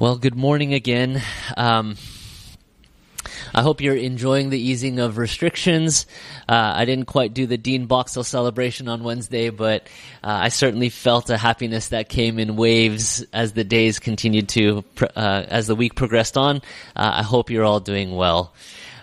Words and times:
Well, 0.00 0.16
good 0.16 0.36
morning 0.36 0.74
again. 0.74 1.20
Um, 1.56 1.96
I 3.52 3.62
hope 3.62 3.80
you're 3.80 3.96
enjoying 3.96 4.48
the 4.48 4.60
easing 4.60 5.00
of 5.00 5.18
restrictions. 5.18 6.06
Uh, 6.48 6.72
I 6.76 6.84
didn't 6.84 7.06
quite 7.06 7.34
do 7.34 7.46
the 7.46 7.58
Dean 7.58 7.88
Boxell 7.88 8.24
celebration 8.24 8.86
on 8.88 9.02
Wednesday, 9.02 9.50
but 9.50 9.88
uh, 10.22 10.38
I 10.42 10.50
certainly 10.50 10.88
felt 10.88 11.30
a 11.30 11.36
happiness 11.36 11.88
that 11.88 12.08
came 12.08 12.38
in 12.38 12.54
waves 12.54 13.26
as 13.32 13.54
the 13.54 13.64
days 13.64 13.98
continued 13.98 14.48
to, 14.50 14.84
uh, 15.16 15.44
as 15.48 15.66
the 15.66 15.74
week 15.74 15.96
progressed 15.96 16.36
on. 16.36 16.58
Uh, 16.94 17.14
I 17.14 17.24
hope 17.24 17.50
you're 17.50 17.64
all 17.64 17.80
doing 17.80 18.14
well. 18.14 18.54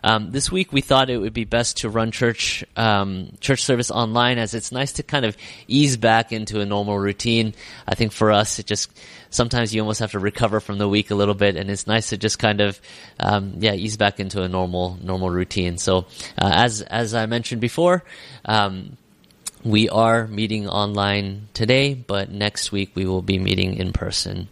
Um, 0.05 0.31
this 0.31 0.51
week 0.51 0.71
we 0.71 0.81
thought 0.81 1.09
it 1.09 1.17
would 1.17 1.33
be 1.33 1.45
best 1.45 1.77
to 1.77 1.89
run 1.89 2.11
church 2.11 2.63
um, 2.77 3.31
church 3.41 3.63
service 3.63 3.89
online, 3.89 4.37
as 4.37 4.53
it's 4.53 4.71
nice 4.71 4.93
to 4.93 5.03
kind 5.03 5.25
of 5.25 5.35
ease 5.67 5.97
back 5.97 6.31
into 6.31 6.61
a 6.61 6.65
normal 6.65 6.97
routine. 6.97 7.55
I 7.87 7.95
think 7.95 8.11
for 8.11 8.31
us, 8.31 8.59
it 8.59 8.67
just 8.67 8.91
sometimes 9.29 9.73
you 9.73 9.81
almost 9.81 9.99
have 9.99 10.11
to 10.11 10.19
recover 10.19 10.59
from 10.59 10.77
the 10.77 10.87
week 10.87 11.11
a 11.11 11.15
little 11.15 11.33
bit, 11.33 11.55
and 11.55 11.69
it's 11.69 11.87
nice 11.87 12.09
to 12.09 12.17
just 12.17 12.39
kind 12.39 12.61
of 12.61 12.79
um, 13.19 13.53
yeah 13.59 13.73
ease 13.73 13.97
back 13.97 14.19
into 14.19 14.41
a 14.41 14.47
normal 14.47 14.97
normal 15.01 15.29
routine. 15.29 15.77
So 15.77 15.99
uh, 16.37 16.51
as 16.51 16.81
as 16.81 17.13
I 17.13 17.25
mentioned 17.25 17.61
before. 17.61 18.03
Um, 18.45 18.97
we 19.63 19.89
are 19.89 20.27
meeting 20.27 20.69
online 20.69 21.47
today, 21.55 21.95
but 21.95 22.29
next 22.29 22.71
week 22.71 22.91
we 22.93 23.05
will 23.05 23.23
be 23.23 23.39
meeting 23.39 23.77
in 23.77 23.93
person. 23.93 24.47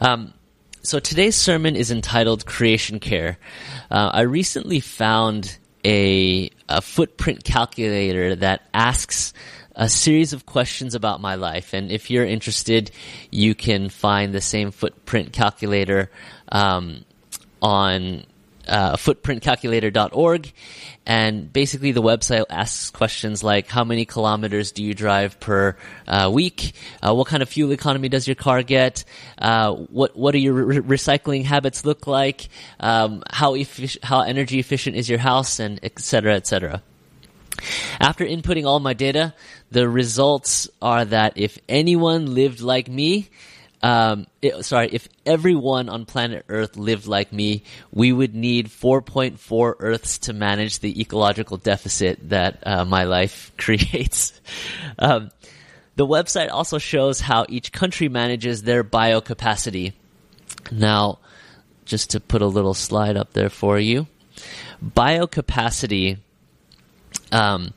Um, 0.00 0.32
so 0.82 1.00
today's 1.00 1.34
sermon 1.34 1.74
is 1.74 1.90
entitled 1.90 2.46
Creation 2.46 3.00
Care. 3.00 3.36
Uh, 3.90 4.10
I 4.14 4.20
recently 4.22 4.78
found 4.78 5.58
a, 5.84 6.50
a 6.68 6.80
footprint 6.80 7.42
calculator 7.44 8.36
that 8.36 8.62
asks 8.72 9.32
a 9.78 9.88
series 9.88 10.32
of 10.32 10.44
questions 10.44 10.94
about 10.94 11.20
my 11.20 11.36
life. 11.36 11.72
And 11.72 11.90
if 11.90 12.10
you're 12.10 12.26
interested, 12.26 12.90
you 13.30 13.54
can 13.54 13.88
find 13.88 14.34
the 14.34 14.40
same 14.40 14.72
footprint 14.72 15.32
calculator 15.32 16.10
um, 16.50 17.04
on 17.62 18.24
uh, 18.66 18.96
footprintcalculator.org. 18.96 20.52
And 21.06 21.50
basically, 21.50 21.92
the 21.92 22.02
website 22.02 22.44
asks 22.50 22.90
questions 22.90 23.42
like 23.42 23.68
How 23.68 23.84
many 23.84 24.04
kilometers 24.04 24.72
do 24.72 24.84
you 24.84 24.92
drive 24.94 25.40
per 25.40 25.76
uh, 26.06 26.28
week? 26.30 26.74
Uh, 27.00 27.14
what 27.14 27.28
kind 27.28 27.42
of 27.42 27.48
fuel 27.48 27.72
economy 27.72 28.08
does 28.08 28.26
your 28.26 28.34
car 28.34 28.62
get? 28.62 29.04
Uh, 29.38 29.72
what, 29.74 30.16
what 30.16 30.32
do 30.32 30.38
your 30.38 30.52
re- 30.52 30.80
recycling 30.80 31.44
habits 31.44 31.86
look 31.86 32.06
like? 32.06 32.48
Um, 32.80 33.22
how, 33.30 33.54
effic- 33.54 34.02
how 34.02 34.20
energy 34.20 34.58
efficient 34.58 34.96
is 34.96 35.08
your 35.08 35.20
house? 35.20 35.60
And 35.60 35.80
et 35.82 35.98
cetera, 36.00 36.34
et 36.34 36.46
cetera. 36.46 36.82
After 38.00 38.24
inputting 38.24 38.66
all 38.66 38.80
my 38.80 38.94
data, 38.94 39.34
the 39.70 39.88
results 39.88 40.68
are 40.80 41.04
that 41.04 41.34
if 41.36 41.58
anyone 41.68 42.34
lived 42.34 42.60
like 42.60 42.88
me, 42.88 43.28
um, 43.82 44.26
it, 44.42 44.64
sorry, 44.64 44.88
if 44.92 45.08
everyone 45.24 45.88
on 45.88 46.04
planet 46.04 46.44
Earth 46.48 46.76
lived 46.76 47.06
like 47.06 47.32
me, 47.32 47.62
we 47.92 48.12
would 48.12 48.34
need 48.34 48.68
4.4 48.68 49.74
Earths 49.78 50.18
to 50.18 50.32
manage 50.32 50.80
the 50.80 51.00
ecological 51.00 51.56
deficit 51.56 52.28
that 52.30 52.66
uh, 52.66 52.84
my 52.84 53.04
life 53.04 53.52
creates. 53.58 54.40
Um, 54.98 55.30
the 55.96 56.06
website 56.06 56.50
also 56.50 56.78
shows 56.78 57.20
how 57.20 57.46
each 57.48 57.72
country 57.72 58.08
manages 58.08 58.62
their 58.62 58.84
biocapacity. 58.84 59.92
Now, 60.70 61.18
just 61.84 62.10
to 62.10 62.20
put 62.20 62.42
a 62.42 62.46
little 62.46 62.74
slide 62.74 63.16
up 63.16 63.32
there 63.32 63.50
for 63.50 63.78
you, 63.78 64.06
biocapacity 64.84 66.18
um, 67.32 67.72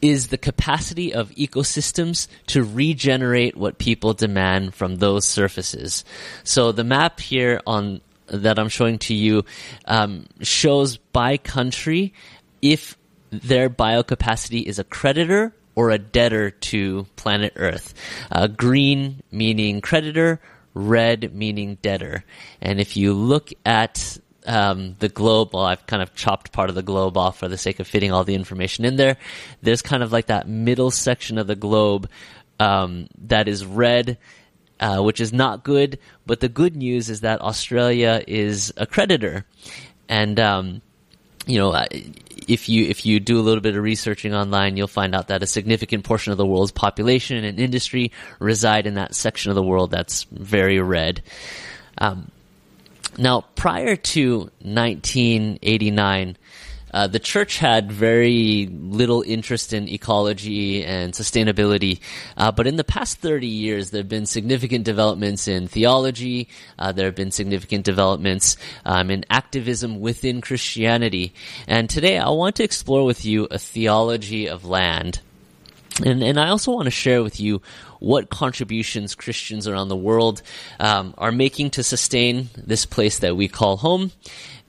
is 0.00 0.28
the 0.28 0.38
capacity 0.38 1.14
of 1.14 1.30
ecosystems 1.30 2.28
to 2.48 2.62
regenerate 2.62 3.56
what 3.56 3.78
people 3.78 4.14
demand 4.14 4.74
from 4.74 4.96
those 4.96 5.24
surfaces. 5.24 6.04
So 6.42 6.72
the 6.72 6.84
map 6.84 7.20
here 7.20 7.60
on 7.66 8.00
that 8.26 8.58
I'm 8.58 8.68
showing 8.68 8.98
to 9.00 9.14
you 9.14 9.44
um, 9.86 10.26
shows 10.40 10.96
by 10.96 11.36
country 11.36 12.14
if 12.62 12.96
their 13.30 13.68
biocapacity 13.68 14.62
is 14.62 14.78
a 14.78 14.84
creditor 14.84 15.54
or 15.74 15.90
a 15.90 15.98
debtor 15.98 16.50
to 16.50 17.06
planet 17.16 17.52
Earth. 17.56 17.94
Uh, 18.30 18.46
green 18.46 19.22
meaning 19.30 19.80
creditor, 19.80 20.40
red 20.72 21.34
meaning 21.34 21.78
debtor. 21.82 22.24
And 22.60 22.80
if 22.80 22.96
you 22.96 23.12
look 23.12 23.50
at 23.66 24.18
um, 24.46 24.96
the 24.98 25.08
globe, 25.08 25.50
well, 25.52 25.64
I've 25.64 25.86
kind 25.86 26.02
of 26.02 26.14
chopped 26.14 26.52
part 26.52 26.68
of 26.68 26.74
the 26.74 26.82
globe 26.82 27.16
off 27.16 27.38
for 27.38 27.48
the 27.48 27.58
sake 27.58 27.80
of 27.80 27.86
fitting 27.86 28.12
all 28.12 28.24
the 28.24 28.34
information 28.34 28.84
in 28.84 28.96
there. 28.96 29.16
There's 29.62 29.82
kind 29.82 30.02
of 30.02 30.12
like 30.12 30.26
that 30.26 30.48
middle 30.48 30.90
section 30.90 31.38
of 31.38 31.46
the 31.46 31.56
globe 31.56 32.08
um, 32.60 33.08
that 33.26 33.48
is 33.48 33.64
red, 33.64 34.18
uh, 34.80 35.02
which 35.02 35.20
is 35.20 35.32
not 35.32 35.64
good. 35.64 35.98
But 36.26 36.40
the 36.40 36.48
good 36.48 36.76
news 36.76 37.08
is 37.08 37.22
that 37.22 37.40
Australia 37.40 38.22
is 38.26 38.72
a 38.76 38.86
creditor, 38.86 39.44
and 40.08 40.38
um, 40.38 40.82
you 41.46 41.58
know, 41.58 41.74
if 42.48 42.68
you 42.68 42.86
if 42.86 43.06
you 43.06 43.20
do 43.20 43.38
a 43.38 43.42
little 43.42 43.60
bit 43.60 43.76
of 43.76 43.82
researching 43.82 44.34
online, 44.34 44.76
you'll 44.76 44.88
find 44.88 45.14
out 45.14 45.28
that 45.28 45.42
a 45.42 45.46
significant 45.46 46.04
portion 46.04 46.32
of 46.32 46.38
the 46.38 46.46
world's 46.46 46.72
population 46.72 47.44
and 47.44 47.58
industry 47.58 48.12
reside 48.38 48.86
in 48.86 48.94
that 48.94 49.14
section 49.14 49.50
of 49.50 49.54
the 49.54 49.62
world 49.62 49.90
that's 49.90 50.24
very 50.24 50.80
red. 50.80 51.22
Um, 51.98 52.30
now, 53.18 53.42
prior 53.54 53.96
to 53.96 54.38
1989, 54.60 56.36
uh, 56.94 57.08
the 57.08 57.18
church 57.18 57.58
had 57.58 57.90
very 57.90 58.68
little 58.70 59.22
interest 59.22 59.72
in 59.72 59.88
ecology 59.88 60.84
and 60.84 61.12
sustainability, 61.12 61.98
uh, 62.36 62.52
but 62.52 62.68
in 62.68 62.76
the 62.76 62.84
past 62.84 63.18
30 63.18 63.48
years, 63.48 63.90
there 63.90 63.98
have 64.00 64.08
been 64.08 64.26
significant 64.26 64.84
developments 64.84 65.48
in 65.48 65.66
theology. 65.66 66.48
Uh, 66.78 66.92
there 66.92 67.06
have 67.06 67.16
been 67.16 67.32
significant 67.32 67.84
developments 67.84 68.56
um, 68.84 69.10
in 69.10 69.24
activism 69.28 70.00
within 70.00 70.40
Christianity. 70.40 71.34
And 71.66 71.90
today, 71.90 72.16
I 72.16 72.30
want 72.30 72.56
to 72.56 72.64
explore 72.64 73.04
with 73.04 73.24
you 73.24 73.48
a 73.50 73.58
theology 73.58 74.48
of 74.48 74.64
land. 74.64 75.20
And, 76.02 76.24
and 76.24 76.40
I 76.40 76.48
also 76.48 76.72
want 76.72 76.86
to 76.86 76.90
share 76.90 77.22
with 77.22 77.38
you 77.38 77.62
what 78.00 78.28
contributions 78.28 79.14
Christians 79.14 79.68
around 79.68 79.88
the 79.88 79.96
world 79.96 80.42
um, 80.80 81.14
are 81.18 81.30
making 81.30 81.70
to 81.70 81.82
sustain 81.82 82.48
this 82.56 82.84
place 82.84 83.20
that 83.20 83.36
we 83.36 83.48
call 83.48 83.76
home. 83.76 84.10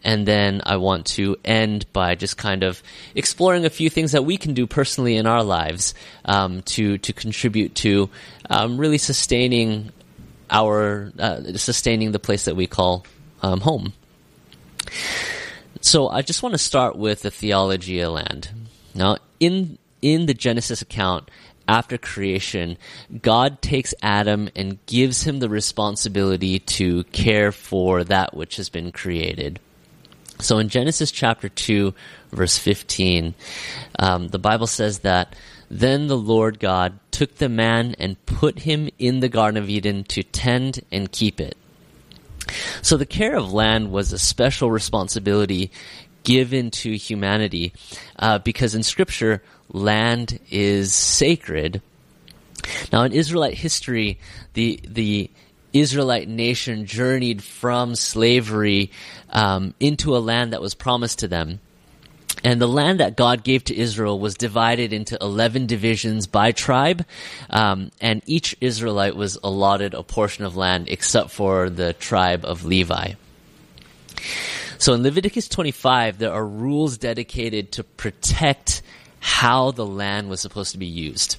And 0.03 0.28
then 0.28 0.62
I 0.64 0.78
want 0.78 1.08
to 1.08 1.35
end 1.44 1.91
by 1.91 2.14
just 2.14 2.38
kind 2.38 2.64
of 2.64 2.84
exploring 3.16 3.66
a 3.66 3.72
few 3.72 3.90
things 3.90 4.12
that 4.12 4.24
we 4.24 4.38
can 4.38 4.53
do 4.53 4.68
personally 4.68 5.18
in 5.18 5.25
our 5.25 5.44
lives 5.44 5.96
um, 6.25 6.62
to 6.64 7.00
to 7.00 7.12
contribute 7.12 7.74
to 7.75 8.12
um, 8.47 8.78
really 8.78 9.00
sustaining 9.00 9.91
our 10.52 11.12
uh, 11.18 11.41
sustaining 11.56 12.12
the 12.12 12.19
place 12.19 12.46
that 12.46 12.56
we 12.56 12.68
call 12.68 13.03
um, 13.41 13.62
home. 13.62 13.94
So 15.81 16.08
I 16.08 16.22
just 16.22 16.44
want 16.44 16.53
to 16.53 16.59
start 16.59 16.96
with 16.96 17.24
the 17.24 17.31
theology 17.31 18.00
of 18.02 18.14
land. 18.14 18.50
Now, 18.94 19.18
in 19.40 19.80
in 20.05 20.27
the 20.27 20.35
Genesis 20.35 20.83
account, 20.83 21.31
after 21.67 21.97
creation, 21.97 22.77
God 23.23 23.59
takes 23.63 23.95
Adam 24.03 24.49
and 24.55 24.85
gives 24.85 25.23
him 25.23 25.39
the 25.39 25.49
responsibility 25.49 26.59
to 26.59 27.05
care 27.05 27.51
for 27.51 28.03
that 28.03 28.35
which 28.35 28.57
has 28.57 28.69
been 28.69 28.91
created. 28.91 29.59
So 30.39 30.59
in 30.59 30.69
Genesis 30.69 31.11
chapter 31.11 31.49
2, 31.49 31.95
verse 32.31 32.59
15, 32.59 33.33
um, 33.97 34.27
the 34.27 34.38
Bible 34.38 34.67
says 34.67 34.99
that 34.99 35.35
then 35.71 36.05
the 36.05 36.17
Lord 36.17 36.59
God 36.59 36.99
took 37.09 37.37
the 37.37 37.49
man 37.49 37.95
and 37.97 38.23
put 38.27 38.59
him 38.59 38.89
in 38.99 39.22
the 39.22 39.29
Garden 39.29 39.57
of 39.61 39.69
Eden 39.69 40.03
to 40.03 40.22
tend 40.22 40.81
and 40.91 41.11
keep 41.11 41.41
it. 41.41 41.57
So 42.83 42.95
the 42.95 43.07
care 43.07 43.35
of 43.35 43.53
land 43.53 43.91
was 43.91 44.13
a 44.13 44.19
special 44.19 44.69
responsibility 44.69 45.72
given 46.25 46.72
to 46.72 46.97
humanity 46.97 47.72
uh, 48.19 48.40
because 48.40 48.75
in 48.75 48.84
Scripture, 48.84 49.41
land 49.72 50.40
is 50.52 50.94
sacred. 50.94 51.81
Now, 52.91 53.03
in 53.03 53.13
Israelite 53.13 53.53
history, 53.53 54.19
the 54.53 54.81
the 54.85 55.30
Israelite 55.72 56.28
nation 56.28 56.85
journeyed 56.85 57.44
from 57.44 57.96
slavery 57.96 58.91
um, 59.29 59.73
into 59.79 60.16
a 60.16 60.20
land 60.20 60.53
that 60.53 60.61
was 60.61 60.73
promised 60.73 61.20
to 61.20 61.28
them. 61.28 61.59
And 62.44 62.61
the 62.61 62.67
land 62.67 62.99
that 62.99 63.16
God 63.16 63.44
gave 63.44 63.64
to 63.66 63.76
Israel 63.76 64.20
was 64.20 64.35
divided 64.35 64.94
into 64.94 65.17
11 65.20 65.66
divisions 65.66 66.28
by 66.28 66.52
tribe, 66.52 67.05
um, 67.49 67.91
and 67.99 68.22
each 68.26 68.55
Israelite 68.61 69.16
was 69.16 69.38
allotted 69.44 69.94
a 69.94 70.03
portion 70.03 70.46
of 70.46 70.55
land 70.55 70.88
except 70.90 71.32
for 71.32 71.70
the 71.70 71.94
tribe 71.94 72.46
of 72.46 72.64
Levi. 72.66 73.14
So 74.77 74.93
in 74.93 75.03
Leviticus 75.03 75.47
25, 75.47 76.17
there 76.17 76.33
are 76.33 76.45
rules 76.45 76.97
dedicated 76.97 77.73
to 77.73 77.83
protect 77.83 78.81
how 79.19 79.72
the 79.72 79.85
land 79.85 80.29
was 80.29 80.41
supposed 80.41 80.73
to 80.73 80.77
be 80.77 80.85
used. 80.85 81.37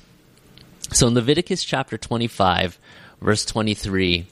So 0.92 1.06
in 1.08 1.14
Leviticus 1.14 1.64
chapter 1.64 1.98
25, 1.98 2.78
verse 3.20 3.44
23, 3.44 4.26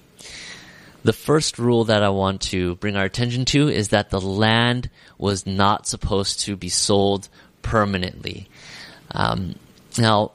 the 1.03 1.13
first 1.13 1.59
rule 1.59 1.85
that 1.85 2.03
I 2.03 2.09
want 2.09 2.41
to 2.43 2.77
bring 2.77 2.97
our 2.97 3.05
attention 3.05 3.45
to 3.47 3.69
is 3.69 3.89
that 3.89 4.11
the 4.11 4.21
land 4.21 4.89
was 5.19 5.47
not 5.47 5.87
supposed 5.87 6.41
to 6.41 6.57
be 6.57 6.71
sold 6.71 7.29
permanently. 7.63 8.49
Um, 9.11 9.57
now, 9.99 10.33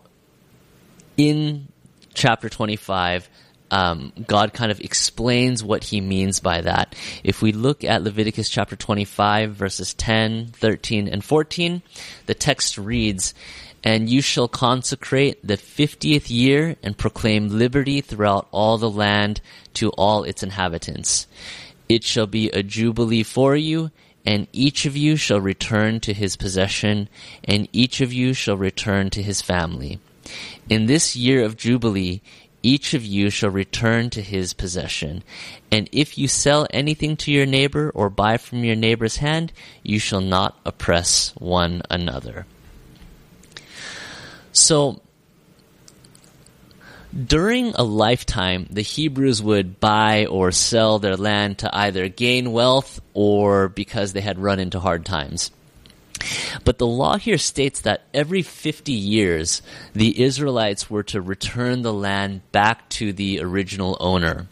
in 1.18 1.68
chapter 2.14 2.50
25, 2.50 3.30
um, 3.72 4.14
God 4.28 4.54
kind 4.54 4.72
of 4.72 4.80
explains 4.80 5.64
what 5.64 5.84
he 5.84 6.02
means 6.02 6.40
by 6.40 6.62
that. 6.62 6.96
If 7.24 7.42
we 7.42 7.52
look 7.52 7.84
at 7.84 8.04
Leviticus 8.04 8.50
chapter 8.50 8.76
25, 8.76 9.54
verses 9.54 9.94
10, 9.94 10.48
13, 10.48 11.08
and 11.08 11.24
14, 11.24 11.82
the 12.26 12.34
text 12.34 12.78
reads, 12.78 13.34
And 13.84 14.10
you 14.10 14.22
shall 14.22 14.48
consecrate 14.48 15.46
the 15.46 15.58
fiftieth 15.58 16.30
year 16.30 16.76
and 16.84 16.98
proclaim 16.98 17.50
liberty 17.50 18.02
throughout 18.02 18.48
all 18.52 18.78
the 18.78 18.90
land 18.90 19.42
to 19.76 19.90
all 19.92 20.24
its 20.24 20.44
inhabitants. 20.44 21.28
It 21.88 22.04
shall 22.04 22.28
be 22.28 22.50
a 22.50 22.64
jubilee 22.64 23.24
for 23.24 23.56
you, 23.56 23.92
and 24.26 24.48
each 24.52 24.86
of 24.86 24.96
you 24.96 25.16
shall 25.16 25.42
return 25.42 26.00
to 26.02 26.14
his 26.14 26.36
possession, 26.36 27.10
and 27.44 27.68
each 27.72 28.02
of 28.02 28.14
you 28.14 28.34
shall 28.34 28.58
return 28.58 29.10
to 29.12 29.24
his 29.24 29.42
family. 29.42 30.00
In 30.70 30.86
this 30.86 31.16
year 31.16 31.44
of 31.44 31.58
jubilee, 31.58 32.22
each 32.62 32.94
of 32.94 33.06
you 33.06 33.30
shall 33.30 33.50
return 33.50 34.10
to 34.12 34.22
his 34.22 34.54
possession. 34.54 35.24
And 35.72 35.88
if 35.92 36.18
you 36.18 36.28
sell 36.28 36.68
anything 36.72 37.16
to 37.18 37.32
your 37.32 37.46
neighbor 37.46 37.92
or 37.94 38.10
buy 38.10 38.38
from 38.38 38.64
your 38.64 38.76
neighbor's 38.76 39.18
hand, 39.18 39.54
you 39.84 40.00
shall 40.00 40.22
not 40.22 40.60
oppress 40.66 41.34
one 41.38 41.82
another. 41.90 42.46
So, 44.52 45.02
during 47.26 47.74
a 47.76 47.84
lifetime, 47.84 48.68
the 48.70 48.82
Hebrews 48.82 49.42
would 49.42 49.80
buy 49.80 50.26
or 50.26 50.52
sell 50.52 51.00
their 51.00 51.18
land 51.18 51.60
to 51.60 51.76
either 51.76 52.08
gain 52.08 52.52
wealth 52.52 53.02
or 53.14 53.68
because 53.70 54.14
they 54.14 54.22
had 54.22 54.38
run 54.38 54.60
into 54.60 54.80
hard 54.80 55.06
times. 55.06 55.52
But 56.64 56.78
the 56.78 56.88
law 56.88 57.18
here 57.18 57.38
states 57.38 57.82
that 57.82 58.04
every 58.14 58.42
50 58.42 58.92
years, 58.92 59.62
the 59.94 60.22
Israelites 60.22 60.90
were 60.90 61.04
to 61.04 61.22
return 61.22 61.82
the 61.82 61.94
land 61.94 62.42
back 62.52 62.90
to 62.90 63.14
the 63.14 63.40
original 63.42 63.98
owner. 64.00 64.48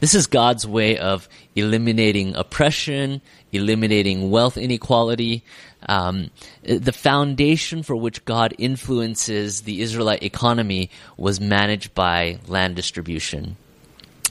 This 0.00 0.14
is 0.14 0.26
God's 0.26 0.66
way 0.66 0.98
of 0.98 1.28
eliminating 1.54 2.34
oppression, 2.34 3.20
eliminating 3.52 4.30
wealth 4.30 4.56
inequality, 4.56 5.44
um, 5.88 6.30
the 6.62 6.92
foundation 6.92 7.82
for 7.82 7.96
which 7.96 8.24
God 8.24 8.54
influences 8.58 9.62
the 9.62 9.80
Israelite 9.80 10.22
economy 10.22 10.90
was 11.16 11.40
managed 11.40 11.94
by 11.94 12.38
land 12.46 12.76
distribution. 12.76 13.56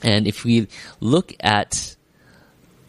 And 0.02 0.26
if 0.26 0.44
we 0.44 0.68
look 1.00 1.34
at 1.40 1.96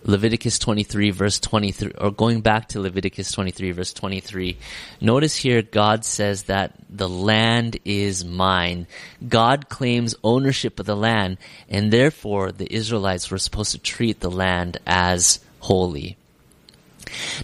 Leviticus 0.04 0.58
23 0.58 1.12
verse 1.12 1.40
23, 1.40 1.92
or 1.98 2.12
going 2.12 2.42
back 2.42 2.70
to 2.70 2.80
Leviticus 2.80 3.32
23 3.32 3.72
verse 3.72 3.94
23, 3.94 4.58
notice 5.00 5.36
here 5.36 5.62
God 5.62 6.04
says 6.04 6.44
that 6.44 6.74
the 6.90 7.10
land 7.10 7.78
is 7.86 8.26
mine. 8.26 8.88
God 9.28 9.70
claims 9.70 10.16
ownership 10.24 10.80
of 10.80 10.86
the 10.86 10.96
land, 10.96 11.38
and 11.70 11.92
therefore 11.92 12.52
the 12.52 12.72
Israelites 12.74 13.30
were 13.30 13.38
supposed 13.38 13.72
to 13.72 13.80
treat 13.80 14.20
the 14.20 14.32
land 14.32 14.78
as 14.88 15.40
holy. 15.60 16.18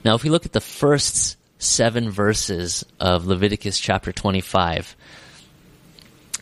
Now, 0.04 0.16
if 0.16 0.24
we 0.24 0.30
look 0.30 0.46
at 0.46 0.54
the 0.54 0.62
first 0.62 1.38
seven 1.60 2.10
verses 2.10 2.86
of 3.00 3.26
Leviticus 3.26 3.80
chapter 3.80 4.12
25, 4.12 4.96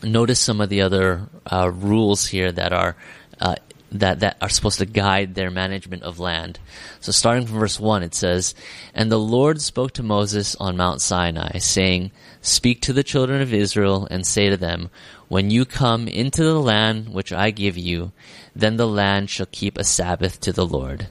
notice 0.04 0.40
some 0.40 0.62
of 0.62 0.70
the 0.70 0.82
other 0.82 1.28
uh, 1.52 1.70
rules 1.74 2.28
here 2.28 2.52
that 2.52 2.74
are 2.74 2.96
uh, 3.40 3.56
that 4.00 4.20
that 4.20 4.38
are 4.42 4.50
supposed 4.50 4.80
to 4.80 4.86
guide 4.86 5.36
their 5.36 5.52
management 5.52 6.04
of 6.04 6.20
land. 6.20 6.60
So 7.00 7.12
starting 7.12 7.46
from 7.46 7.60
verse 7.60 7.80
1 7.80 8.04
it 8.04 8.16
says, 8.16 8.56
"And 8.94 9.12
the 9.12 9.20
Lord 9.20 9.62
spoke 9.62 9.92
to 9.94 10.04
Moses 10.04 10.56
on 10.60 10.78
Mount 10.78 11.02
Sinai, 11.02 11.60
saying, 11.60 12.12
Speak 12.42 12.82
to 12.82 12.94
the 12.94 13.04
children 13.04 13.42
of 13.42 13.54
Israel 13.54 14.08
and 14.12 14.26
say 14.26 14.50
to 14.50 14.58
them, 14.58 14.92
when 15.28 15.50
you 15.50 15.66
come 15.66 16.08
into 16.08 16.44
the 16.44 16.60
land 16.60 17.10
which 17.10 17.34
I 17.34 17.50
give 17.50 17.78
you, 17.78 18.12
then 18.56 18.78
the 18.78 18.88
land 18.88 19.30
shall 19.30 19.48
keep 19.52 19.78
a 19.78 19.84
Sabbath 19.84 20.40
to 20.42 20.54
the 20.54 20.66
Lord. 20.66 21.08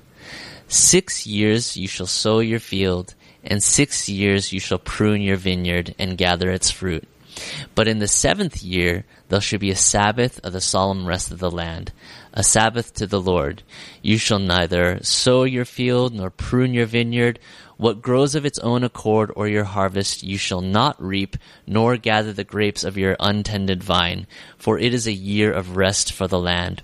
Six 0.68 1.26
years 1.26 1.76
you 1.76 1.88
shall 1.88 2.06
sow 2.06 2.38
your 2.38 2.60
field, 2.60 3.14
and 3.42 3.62
six 3.62 4.08
years 4.08 4.52
you 4.52 4.60
shall 4.60 4.78
prune 4.78 5.20
your 5.20 5.36
vineyard 5.36 5.94
and 5.98 6.16
gather 6.16 6.50
its 6.50 6.70
fruit. 6.70 7.06
But 7.74 7.88
in 7.88 7.98
the 7.98 8.08
seventh 8.08 8.62
year 8.62 9.04
there 9.28 9.40
shall 9.40 9.58
be 9.58 9.70
a 9.70 9.76
Sabbath 9.76 10.40
of 10.44 10.52
the 10.52 10.60
solemn 10.60 11.06
rest 11.06 11.30
of 11.30 11.38
the 11.38 11.50
land, 11.50 11.92
a 12.32 12.42
Sabbath 12.42 12.94
to 12.94 13.06
the 13.06 13.20
Lord. 13.20 13.62
You 14.02 14.18
shall 14.18 14.38
neither 14.38 15.02
sow 15.02 15.44
your 15.44 15.64
field 15.64 16.14
nor 16.14 16.30
prune 16.30 16.74
your 16.74 16.86
vineyard. 16.86 17.38
What 17.76 18.02
grows 18.02 18.34
of 18.34 18.46
its 18.46 18.58
own 18.60 18.84
accord 18.84 19.32
or 19.34 19.48
your 19.48 19.64
harvest 19.64 20.22
you 20.22 20.38
shall 20.38 20.60
not 20.60 21.00
reap, 21.02 21.36
nor 21.66 21.96
gather 21.96 22.32
the 22.32 22.44
grapes 22.44 22.84
of 22.84 22.96
your 22.96 23.16
untended 23.18 23.82
vine, 23.82 24.26
for 24.56 24.78
it 24.78 24.94
is 24.94 25.06
a 25.06 25.12
year 25.12 25.52
of 25.52 25.76
rest 25.76 26.12
for 26.12 26.28
the 26.28 26.38
land. 26.38 26.82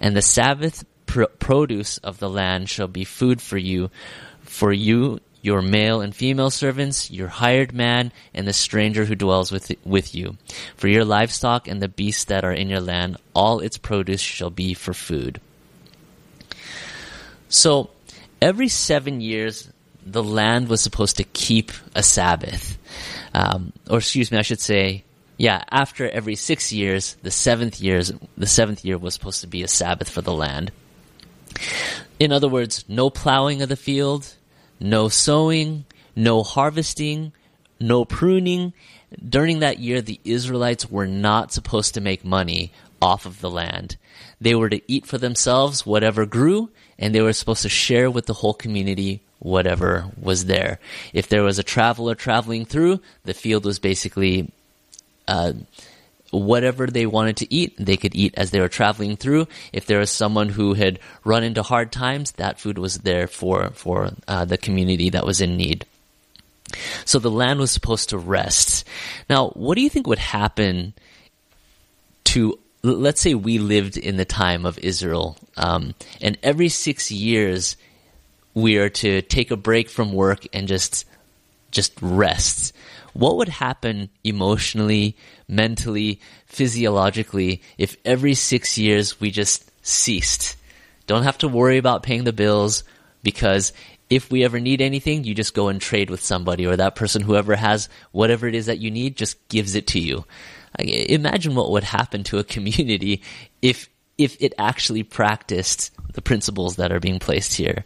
And 0.00 0.16
the 0.16 0.22
Sabbath 0.22 0.84
pr- 1.06 1.24
produce 1.38 1.98
of 1.98 2.18
the 2.18 2.30
land 2.30 2.68
shall 2.68 2.88
be 2.88 3.04
food 3.04 3.40
for 3.40 3.58
you, 3.58 3.90
for 4.40 4.72
you, 4.72 5.20
your 5.42 5.60
male 5.60 6.00
and 6.00 6.14
female 6.14 6.50
servants, 6.50 7.10
your 7.10 7.28
hired 7.28 7.74
man, 7.74 8.12
and 8.32 8.46
the 8.46 8.52
stranger 8.52 9.04
who 9.04 9.16
dwells 9.16 9.50
with, 9.50 9.72
with 9.84 10.14
you. 10.14 10.38
For 10.76 10.88
your 10.88 11.04
livestock 11.04 11.66
and 11.68 11.82
the 11.82 11.88
beasts 11.88 12.24
that 12.26 12.44
are 12.44 12.52
in 12.52 12.70
your 12.70 12.80
land, 12.80 13.18
all 13.34 13.60
its 13.60 13.76
produce 13.76 14.20
shall 14.20 14.50
be 14.50 14.72
for 14.72 14.94
food. 14.94 15.40
So, 17.48 17.90
every 18.40 18.68
seven 18.68 19.20
years, 19.20 19.68
the 20.06 20.22
land 20.22 20.68
was 20.68 20.80
supposed 20.80 21.16
to 21.16 21.24
keep 21.24 21.72
a 21.94 22.02
Sabbath. 22.02 22.78
Um, 23.34 23.72
or 23.90 23.98
excuse 23.98 24.30
me, 24.30 24.38
I 24.38 24.42
should 24.42 24.60
say, 24.60 25.04
yeah, 25.36 25.64
after 25.70 26.08
every 26.08 26.36
six 26.36 26.72
years, 26.72 27.16
the 27.22 27.30
seventh 27.30 27.80
years, 27.80 28.12
the 28.36 28.46
seventh 28.46 28.84
year 28.84 28.96
was 28.96 29.14
supposed 29.14 29.40
to 29.40 29.48
be 29.48 29.62
a 29.62 29.68
Sabbath 29.68 30.08
for 30.08 30.22
the 30.22 30.32
land. 30.32 30.70
In 32.20 32.32
other 32.32 32.48
words, 32.48 32.84
no 32.88 33.10
plowing 33.10 33.60
of 33.62 33.68
the 33.68 33.76
field, 33.76 34.34
no 34.82 35.08
sowing, 35.08 35.84
no 36.14 36.42
harvesting, 36.42 37.32
no 37.80 38.04
pruning. 38.04 38.72
During 39.28 39.60
that 39.60 39.78
year, 39.78 40.00
the 40.00 40.20
Israelites 40.24 40.90
were 40.90 41.06
not 41.06 41.52
supposed 41.52 41.94
to 41.94 42.00
make 42.00 42.24
money 42.24 42.72
off 43.00 43.26
of 43.26 43.40
the 43.40 43.50
land. 43.50 43.96
They 44.40 44.54
were 44.54 44.68
to 44.68 44.82
eat 44.90 45.06
for 45.06 45.18
themselves 45.18 45.86
whatever 45.86 46.26
grew, 46.26 46.70
and 46.98 47.14
they 47.14 47.20
were 47.20 47.32
supposed 47.32 47.62
to 47.62 47.68
share 47.68 48.10
with 48.10 48.26
the 48.26 48.34
whole 48.34 48.54
community 48.54 49.20
whatever 49.38 50.06
was 50.20 50.46
there. 50.46 50.78
If 51.12 51.28
there 51.28 51.42
was 51.42 51.58
a 51.58 51.64
traveler 51.64 52.14
traveling 52.14 52.64
through, 52.64 53.00
the 53.24 53.34
field 53.34 53.64
was 53.64 53.78
basically 53.78 54.50
uh, 55.26 55.52
whatever 56.32 56.86
they 56.86 57.06
wanted 57.06 57.36
to 57.36 57.54
eat, 57.54 57.74
they 57.78 57.96
could 57.96 58.14
eat 58.14 58.34
as 58.36 58.50
they 58.50 58.60
were 58.60 58.68
traveling 58.68 59.16
through. 59.16 59.46
If 59.72 59.86
there 59.86 59.98
was 59.98 60.10
someone 60.10 60.48
who 60.48 60.74
had 60.74 60.98
run 61.24 61.44
into 61.44 61.62
hard 61.62 61.92
times, 61.92 62.32
that 62.32 62.58
food 62.58 62.78
was 62.78 62.98
there 62.98 63.26
for 63.26 63.70
for 63.74 64.10
uh, 64.26 64.44
the 64.46 64.58
community 64.58 65.10
that 65.10 65.26
was 65.26 65.40
in 65.40 65.56
need. 65.56 65.84
So 67.04 67.18
the 67.18 67.30
land 67.30 67.60
was 67.60 67.70
supposed 67.70 68.08
to 68.08 68.18
rest. 68.18 68.86
Now, 69.28 69.50
what 69.50 69.74
do 69.74 69.82
you 69.82 69.90
think 69.90 70.06
would 70.06 70.18
happen 70.18 70.94
to 72.24 72.58
let's 72.82 73.20
say 73.20 73.34
we 73.34 73.58
lived 73.58 73.96
in 73.96 74.16
the 74.16 74.24
time 74.24 74.66
of 74.66 74.78
Israel, 74.78 75.36
um, 75.56 75.94
and 76.20 76.38
every 76.42 76.68
six 76.68 77.12
years 77.12 77.76
we 78.54 78.78
are 78.78 78.88
to 78.88 79.22
take 79.22 79.50
a 79.50 79.56
break 79.56 79.88
from 79.88 80.12
work 80.12 80.46
and 80.52 80.66
just 80.66 81.04
just 81.70 81.92
rest 82.00 82.74
what 83.12 83.36
would 83.36 83.48
happen 83.48 84.10
emotionally, 84.24 85.16
mentally, 85.48 86.20
physiologically 86.46 87.62
if 87.78 87.96
every 88.04 88.34
six 88.34 88.78
years 88.78 89.20
we 89.20 89.30
just 89.30 89.70
ceased? 89.84 90.56
Don't 91.06 91.24
have 91.24 91.38
to 91.38 91.48
worry 91.48 91.78
about 91.78 92.02
paying 92.02 92.24
the 92.24 92.32
bills 92.32 92.84
because 93.22 93.72
if 94.08 94.30
we 94.30 94.44
ever 94.44 94.60
need 94.60 94.80
anything, 94.80 95.24
you 95.24 95.34
just 95.34 95.54
go 95.54 95.68
and 95.68 95.80
trade 95.80 96.10
with 96.10 96.22
somebody 96.22 96.66
or 96.66 96.76
that 96.76 96.94
person, 96.94 97.22
whoever 97.22 97.56
has 97.56 97.88
whatever 98.12 98.46
it 98.46 98.54
is 98.54 98.66
that 98.66 98.78
you 98.78 98.90
need, 98.90 99.16
just 99.16 99.48
gives 99.48 99.74
it 99.74 99.86
to 99.88 99.98
you. 99.98 100.24
Imagine 100.78 101.54
what 101.54 101.70
would 101.70 101.84
happen 101.84 102.22
to 102.24 102.38
a 102.38 102.44
community 102.54 103.22
if 103.60 103.88
if 104.18 104.36
it 104.40 104.52
actually 104.58 105.02
practiced 105.02 105.90
the 106.12 106.22
principles 106.22 106.76
that 106.76 106.92
are 106.92 107.00
being 107.00 107.18
placed 107.18 107.54
here. 107.54 107.84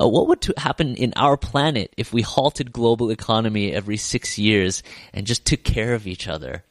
Uh, 0.00 0.06
what 0.06 0.28
would 0.28 0.46
happen 0.56 0.94
in 0.94 1.12
our 1.16 1.36
planet 1.36 1.92
if 1.96 2.12
we 2.12 2.22
halted 2.22 2.72
global 2.72 3.10
economy 3.10 3.72
every 3.72 3.96
six 3.96 4.38
years 4.38 4.82
and 5.12 5.26
just 5.26 5.44
took 5.44 5.64
care 5.64 5.94
of 5.94 6.06
each 6.06 6.28
other? 6.28 6.62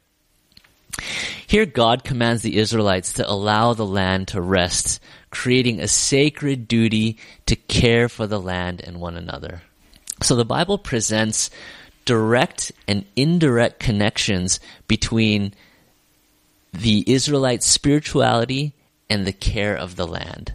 Here, 1.45 1.65
God 1.65 2.03
commands 2.03 2.41
the 2.41 2.57
Israelites 2.57 3.13
to 3.13 3.29
allow 3.29 3.73
the 3.73 3.85
land 3.85 4.29
to 4.29 4.41
rest, 4.41 5.01
creating 5.29 5.79
a 5.79 5.87
sacred 5.87 6.67
duty 6.67 7.17
to 7.45 7.55
care 7.55 8.09
for 8.09 8.27
the 8.27 8.39
land 8.39 8.81
and 8.83 8.99
one 8.99 9.15
another. 9.15 9.61
So 10.23 10.35
the 10.35 10.45
Bible 10.45 10.77
presents 10.77 11.49
direct 12.05 12.71
and 12.87 13.05
indirect 13.15 13.79
connections 13.79 14.59
between 14.87 15.53
the 16.73 17.03
Israelite 17.05 17.63
spirituality 17.63 18.73
and 19.09 19.25
the 19.25 19.33
care 19.33 19.75
of 19.75 19.95
the 19.95 20.07
land. 20.07 20.53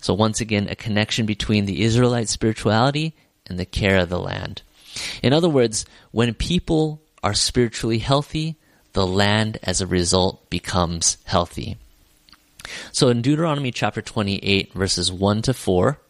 So 0.00 0.14
once 0.14 0.40
again, 0.40 0.68
a 0.68 0.74
connection 0.74 1.26
between 1.26 1.66
the 1.66 1.82
Israelite 1.82 2.28
spirituality 2.28 3.14
and 3.46 3.58
the 3.58 3.66
care 3.66 3.98
of 3.98 4.08
the 4.08 4.18
land. 4.18 4.62
In 5.22 5.32
other 5.32 5.48
words, 5.48 5.84
when 6.10 6.34
people 6.34 7.02
are 7.22 7.34
spiritually 7.34 7.98
healthy, 7.98 8.56
the 8.92 9.06
land 9.06 9.58
as 9.62 9.80
a 9.80 9.86
result 9.86 10.48
becomes 10.50 11.18
healthy. 11.24 11.76
So 12.92 13.08
in 13.08 13.22
Deuteronomy 13.22 13.70
chapter 13.72 14.02
28, 14.02 14.72
verses 14.72 15.12
1 15.12 15.42
to 15.42 15.54
4, 15.54 16.00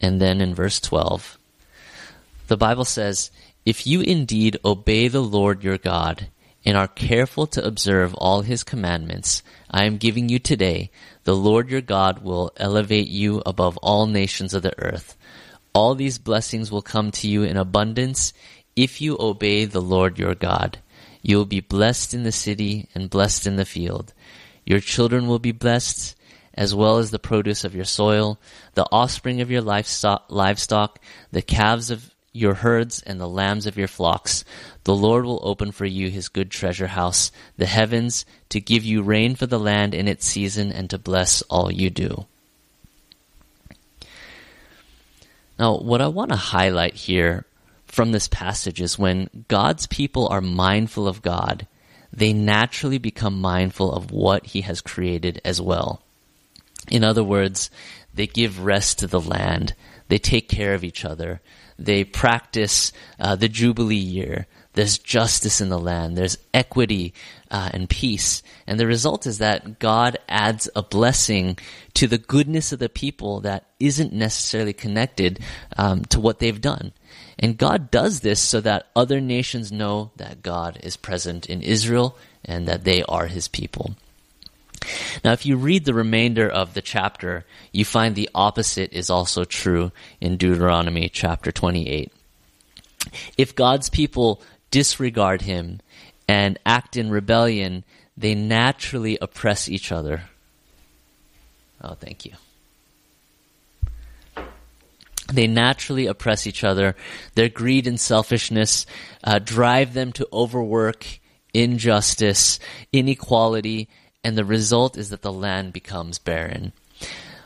and 0.00 0.20
then 0.20 0.40
in 0.40 0.54
verse 0.54 0.80
12, 0.80 1.38
the 2.48 2.56
Bible 2.56 2.84
says, 2.84 3.30
If 3.64 3.86
you 3.86 4.00
indeed 4.00 4.58
obey 4.64 5.08
the 5.08 5.22
Lord 5.22 5.62
your 5.62 5.78
God 5.78 6.28
and 6.64 6.76
are 6.76 6.88
careful 6.88 7.46
to 7.48 7.64
observe 7.64 8.14
all 8.14 8.42
his 8.42 8.64
commandments 8.64 9.42
I 9.70 9.84
am 9.84 9.98
giving 9.98 10.28
you 10.28 10.38
today, 10.38 10.90
the 11.24 11.36
Lord 11.36 11.70
your 11.70 11.80
God 11.80 12.22
will 12.22 12.52
elevate 12.56 13.08
you 13.08 13.42
above 13.44 13.76
all 13.78 14.06
nations 14.06 14.54
of 14.54 14.62
the 14.62 14.78
earth. 14.78 15.16
All 15.72 15.94
these 15.94 16.18
blessings 16.18 16.70
will 16.70 16.82
come 16.82 17.10
to 17.12 17.28
you 17.28 17.42
in 17.42 17.56
abundance 17.56 18.32
if 18.74 19.00
you 19.00 19.16
obey 19.20 19.64
the 19.64 19.82
Lord 19.82 20.18
your 20.18 20.34
God. 20.34 20.78
You 21.22 21.36
will 21.36 21.46
be 21.46 21.60
blessed 21.60 22.14
in 22.14 22.22
the 22.22 22.32
city 22.32 22.88
and 22.94 23.10
blessed 23.10 23.46
in 23.46 23.56
the 23.56 23.64
field. 23.64 24.14
Your 24.64 24.80
children 24.80 25.26
will 25.26 25.38
be 25.38 25.52
blessed, 25.52 26.16
as 26.54 26.74
well 26.74 26.98
as 26.98 27.10
the 27.10 27.18
produce 27.18 27.64
of 27.64 27.74
your 27.74 27.84
soil, 27.84 28.40
the 28.74 28.86
offspring 28.90 29.40
of 29.40 29.50
your 29.50 29.62
livestock, 29.62 31.00
the 31.30 31.42
calves 31.42 31.90
of 31.90 32.14
your 32.32 32.54
herds 32.54 33.02
and 33.02 33.20
the 33.20 33.28
lambs 33.28 33.66
of 33.66 33.76
your 33.76 33.88
flocks. 33.88 34.44
The 34.84 34.94
Lord 34.94 35.24
will 35.24 35.40
open 35.42 35.72
for 35.72 35.84
you 35.84 36.10
his 36.10 36.28
good 36.28 36.50
treasure 36.50 36.88
house, 36.88 37.32
the 37.56 37.66
heavens, 37.66 38.24
to 38.50 38.60
give 38.60 38.84
you 38.84 39.02
rain 39.02 39.34
for 39.34 39.46
the 39.46 39.58
land 39.58 39.94
in 39.94 40.08
its 40.08 40.26
season 40.26 40.72
and 40.72 40.88
to 40.90 40.98
bless 40.98 41.42
all 41.42 41.70
you 41.72 41.90
do. 41.90 42.26
Now, 45.58 45.76
what 45.76 46.00
I 46.00 46.08
want 46.08 46.30
to 46.30 46.36
highlight 46.36 46.94
here 46.94 47.44
from 47.86 48.12
this 48.12 48.28
passage 48.28 48.80
is 48.80 48.98
when 48.98 49.28
God's 49.48 49.86
people 49.86 50.28
are 50.28 50.40
mindful 50.40 51.06
of 51.06 51.22
God, 51.22 51.66
they 52.12 52.32
naturally 52.32 52.98
become 52.98 53.40
mindful 53.40 53.92
of 53.92 54.10
what 54.10 54.46
he 54.46 54.62
has 54.62 54.80
created 54.80 55.40
as 55.44 55.60
well. 55.60 56.00
In 56.88 57.04
other 57.04 57.22
words, 57.22 57.70
they 58.14 58.26
give 58.26 58.64
rest 58.64 58.98
to 59.00 59.06
the 59.06 59.20
land. 59.20 59.74
They 60.08 60.18
take 60.18 60.48
care 60.48 60.74
of 60.74 60.82
each 60.82 61.04
other. 61.04 61.40
They 61.80 62.04
practice 62.04 62.92
uh, 63.18 63.36
the 63.36 63.48
Jubilee 63.48 63.96
year. 63.96 64.46
There's 64.74 64.98
justice 64.98 65.60
in 65.60 65.68
the 65.68 65.78
land. 65.78 66.16
There's 66.16 66.38
equity 66.54 67.12
uh, 67.50 67.70
and 67.72 67.88
peace. 67.90 68.42
And 68.66 68.78
the 68.78 68.86
result 68.86 69.26
is 69.26 69.38
that 69.38 69.80
God 69.80 70.16
adds 70.28 70.70
a 70.76 70.82
blessing 70.82 71.58
to 71.94 72.06
the 72.06 72.18
goodness 72.18 72.72
of 72.72 72.78
the 72.78 72.88
people 72.88 73.40
that 73.40 73.64
isn't 73.80 74.12
necessarily 74.12 74.72
connected 74.72 75.40
um, 75.76 76.04
to 76.06 76.20
what 76.20 76.38
they've 76.38 76.60
done. 76.60 76.92
And 77.38 77.58
God 77.58 77.90
does 77.90 78.20
this 78.20 78.40
so 78.40 78.60
that 78.60 78.86
other 78.94 79.20
nations 79.20 79.72
know 79.72 80.12
that 80.16 80.42
God 80.42 80.78
is 80.82 80.96
present 80.96 81.46
in 81.46 81.62
Israel 81.62 82.16
and 82.44 82.68
that 82.68 82.84
they 82.84 83.02
are 83.04 83.26
his 83.26 83.48
people. 83.48 83.96
Now, 85.24 85.32
if 85.32 85.44
you 85.44 85.56
read 85.56 85.84
the 85.84 85.94
remainder 85.94 86.48
of 86.48 86.74
the 86.74 86.82
chapter, 86.82 87.44
you 87.72 87.84
find 87.84 88.14
the 88.14 88.30
opposite 88.34 88.92
is 88.92 89.10
also 89.10 89.44
true 89.44 89.92
in 90.20 90.36
Deuteronomy 90.36 91.08
chapter 91.08 91.52
28. 91.52 92.12
If 93.36 93.54
God's 93.54 93.90
people 93.90 94.42
disregard 94.70 95.42
him 95.42 95.80
and 96.28 96.58
act 96.64 96.96
in 96.96 97.10
rebellion, 97.10 97.84
they 98.16 98.34
naturally 98.34 99.18
oppress 99.20 99.68
each 99.68 99.92
other. 99.92 100.24
Oh, 101.82 101.94
thank 101.94 102.24
you. 102.24 102.32
They 105.32 105.46
naturally 105.46 106.06
oppress 106.06 106.46
each 106.46 106.64
other. 106.64 106.96
Their 107.34 107.48
greed 107.48 107.86
and 107.86 108.00
selfishness 108.00 108.84
uh, 109.22 109.38
drive 109.38 109.94
them 109.94 110.12
to 110.12 110.28
overwork, 110.32 111.06
injustice, 111.54 112.58
inequality, 112.92 113.88
and 114.22 114.36
the 114.36 114.44
result 114.44 114.96
is 114.96 115.10
that 115.10 115.22
the 115.22 115.32
land 115.32 115.72
becomes 115.72 116.18
barren. 116.18 116.72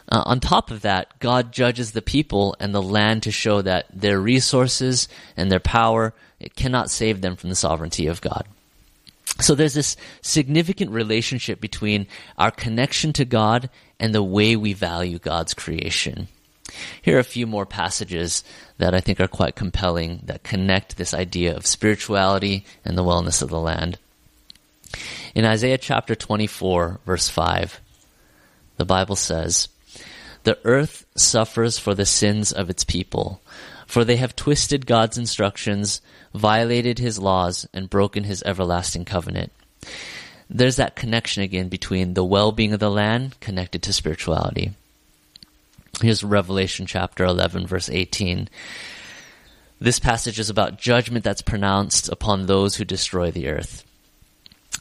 Uh, 0.09 0.23
on 0.26 0.40
top 0.40 0.71
of 0.71 0.83
that, 0.83 1.19
God 1.19 1.52
judges 1.52 1.93
the 1.93 2.02
people 2.02 2.54
and 2.61 2.75
the 2.75 2.83
land 2.83 3.23
to 3.23 3.31
show 3.31 3.62
that 3.62 3.87
their 3.93 4.21
resources 4.21 5.09
and 5.37 5.50
their 5.50 5.61
power 5.61 6.14
it 6.40 6.54
cannot 6.57 6.90
save 6.90 7.21
them 7.21 7.37
from 7.37 7.49
the 7.49 7.57
sovereignty 7.57 8.07
of 8.07 8.21
God. 8.21 8.47
So 9.40 9.54
there's 9.54 9.75
this 9.75 9.97
significant 10.21 10.90
relationship 10.90 11.61
between 11.61 12.07
our 12.37 12.50
connection 12.50 13.12
to 13.14 13.25
God 13.25 13.71
and 13.99 14.14
the 14.14 14.23
way 14.23 14.54
we 14.54 14.75
value 14.75 15.19
God's 15.19 15.54
creation. 15.54 16.28
Here 17.02 17.16
are 17.16 17.21
a 17.21 17.25
few 17.25 17.47
more 17.47 17.66
passages 17.66 18.45
that 18.78 18.95
I 18.95 19.00
think 19.00 19.21
are 19.21 19.28
quite 19.28 19.57
compelling 19.57 20.21
that 20.25 20.43
connect 20.43 20.97
this 20.97 21.14
idea 21.14 21.57
of 21.57 21.66
spirituality 21.66 22.64
and 22.85 22.97
the 22.97 23.04
wellness 23.04 23.43
of 23.43 23.49
the 23.49 23.61
land. 23.61 23.99
In 25.35 25.45
Isaiah 25.45 25.79
chapter 25.79 26.14
24, 26.14 27.00
verse 27.05 27.29
5, 27.29 27.81
the 28.76 28.85
Bible 28.85 29.17
says, 29.17 29.69
The 30.45 30.59
earth 30.64 31.07
suffers 31.17 31.76
for 31.76 31.93
the 31.93 32.07
sins 32.07 32.53
of 32.53 32.71
its 32.71 32.85
people, 32.85 33.41
for 33.85 34.05
they 34.05 34.17
have 34.17 34.37
twisted 34.37 34.87
God's 34.87 35.19
instructions, 35.19 36.00
violated 36.33 37.00
his 37.00 37.19
laws, 37.19 37.67
and 37.75 37.91
broken 37.91 38.25
his 38.25 38.45
everlasting 38.45 39.05
covenant. 39.05 39.53
There's 40.49 40.76
that 40.76 40.95
connection 40.95 41.43
again 41.43 41.69
between 41.69 42.14
the 42.14 42.25
well 42.25 42.53
being 42.53 42.73
of 42.73 42.81
the 42.81 42.91
land 42.91 43.41
connected 43.41 43.83
to 43.83 43.93
spirituality. 43.93 44.73
Here's 46.00 46.23
Revelation 46.23 46.87
chapter 46.87 47.25
11, 47.25 47.67
verse 47.67 47.91
18. 47.91 48.49
This 49.81 49.99
passage 49.99 50.38
is 50.38 50.49
about 50.49 50.79
judgment 50.79 51.25
that's 51.25 51.43
pronounced 51.43 52.09
upon 52.09 52.47
those 52.47 52.76
who 52.76 52.85
destroy 52.85 53.33
the 53.33 53.49
earth. 53.49 53.85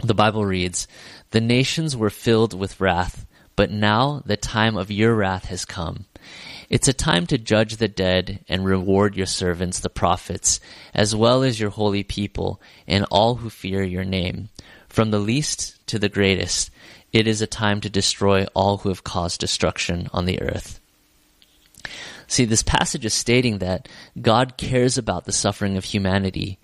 The 0.02 0.14
Bible 0.14 0.46
reads, 0.46 0.88
The 1.32 1.42
nations 1.42 1.96
were 1.96 2.10
filled 2.10 2.58
with 2.58 2.80
wrath, 2.80 3.26
but 3.56 3.72
now 3.72 4.22
the 4.26 4.38
time 4.38 4.76
of 4.76 4.92
your 4.92 5.14
wrath 5.16 5.46
has 5.46 5.66
come. 5.66 6.06
It's 6.70 6.88
a 6.88 6.94
time 6.94 7.28
to 7.28 7.38
judge 7.38 7.78
the 7.78 7.88
dead 7.88 8.44
and 8.48 8.66
reward 8.66 9.16
your 9.16 9.28
servants, 9.28 9.80
the 9.80 9.90
prophets, 9.90 10.60
as 10.94 11.16
well 11.16 11.44
as 11.44 11.60
your 11.60 11.70
holy 11.70 12.04
people 12.04 12.62
and 12.88 13.06
all 13.12 13.36
who 13.36 13.50
fear 13.50 13.84
your 13.84 14.04
name. 14.06 14.50
From 14.90 15.12
the 15.12 15.20
least 15.20 15.86
to 15.88 16.00
the 16.00 16.10
greatest, 16.10 16.72
it 17.12 17.28
is 17.28 17.42
a 17.42 17.48
time 17.48 17.82
to 17.82 17.90
destroy 17.90 18.46
all 18.56 18.78
who 18.78 18.90
have 18.90 19.04
caused 19.04 19.40
destruction 19.40 20.10
on 20.14 20.26
the 20.26 20.42
earth. 20.42 20.80
See, 22.28 22.46
this 22.46 22.64
passage 22.64 23.06
is 23.06 23.14
stating 23.14 23.60
that 23.60 23.88
God 24.20 24.58
cares 24.58 24.98
about 24.98 25.26
the 25.26 25.32
suffering 25.32 25.78
of 25.78 25.84
humanity. 25.84 26.58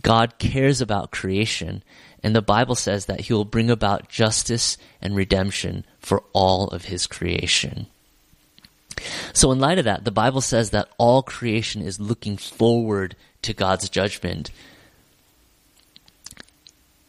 God 0.00 0.38
cares 0.38 0.80
about 0.80 1.10
creation. 1.10 1.82
And 2.26 2.34
the 2.34 2.42
Bible 2.42 2.74
says 2.74 3.06
that 3.06 3.20
he 3.20 3.32
will 3.32 3.44
bring 3.44 3.70
about 3.70 4.08
justice 4.08 4.76
and 5.00 5.14
redemption 5.14 5.84
for 6.00 6.24
all 6.32 6.66
of 6.66 6.86
his 6.86 7.06
creation. 7.06 7.86
So, 9.32 9.52
in 9.52 9.60
light 9.60 9.78
of 9.78 9.84
that, 9.84 10.04
the 10.04 10.10
Bible 10.10 10.40
says 10.40 10.70
that 10.70 10.88
all 10.98 11.22
creation 11.22 11.82
is 11.82 12.00
looking 12.00 12.36
forward 12.36 13.14
to 13.42 13.52
God's 13.52 13.88
judgment. 13.88 14.50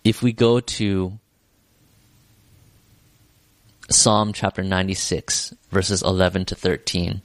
If 0.03 0.21
we 0.21 0.33
go 0.33 0.59
to 0.59 1.17
Psalm 3.89 4.33
chapter 4.33 4.61
96, 4.61 5.55
verses 5.71 6.03
11 6.03 6.45
to 6.45 6.53
13, 6.55 7.23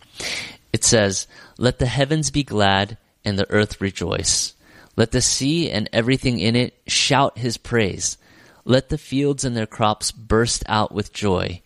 it 0.72 0.82
says, 0.82 1.26
Let 1.58 1.78
the 1.78 1.84
heavens 1.84 2.30
be 2.30 2.42
glad 2.42 2.96
and 3.22 3.38
the 3.38 3.50
earth 3.50 3.82
rejoice. 3.82 4.54
Let 4.96 5.12
the 5.12 5.20
sea 5.20 5.70
and 5.70 5.88
everything 5.92 6.38
in 6.38 6.54
it 6.54 6.80
shout 6.86 7.38
his 7.38 7.56
praise. 7.56 8.18
Let 8.64 8.88
the 8.88 8.98
fields 8.98 9.44
and 9.44 9.56
their 9.56 9.66
crops 9.66 10.12
burst 10.12 10.62
out 10.66 10.92
with 10.92 11.12
joy. 11.12 11.62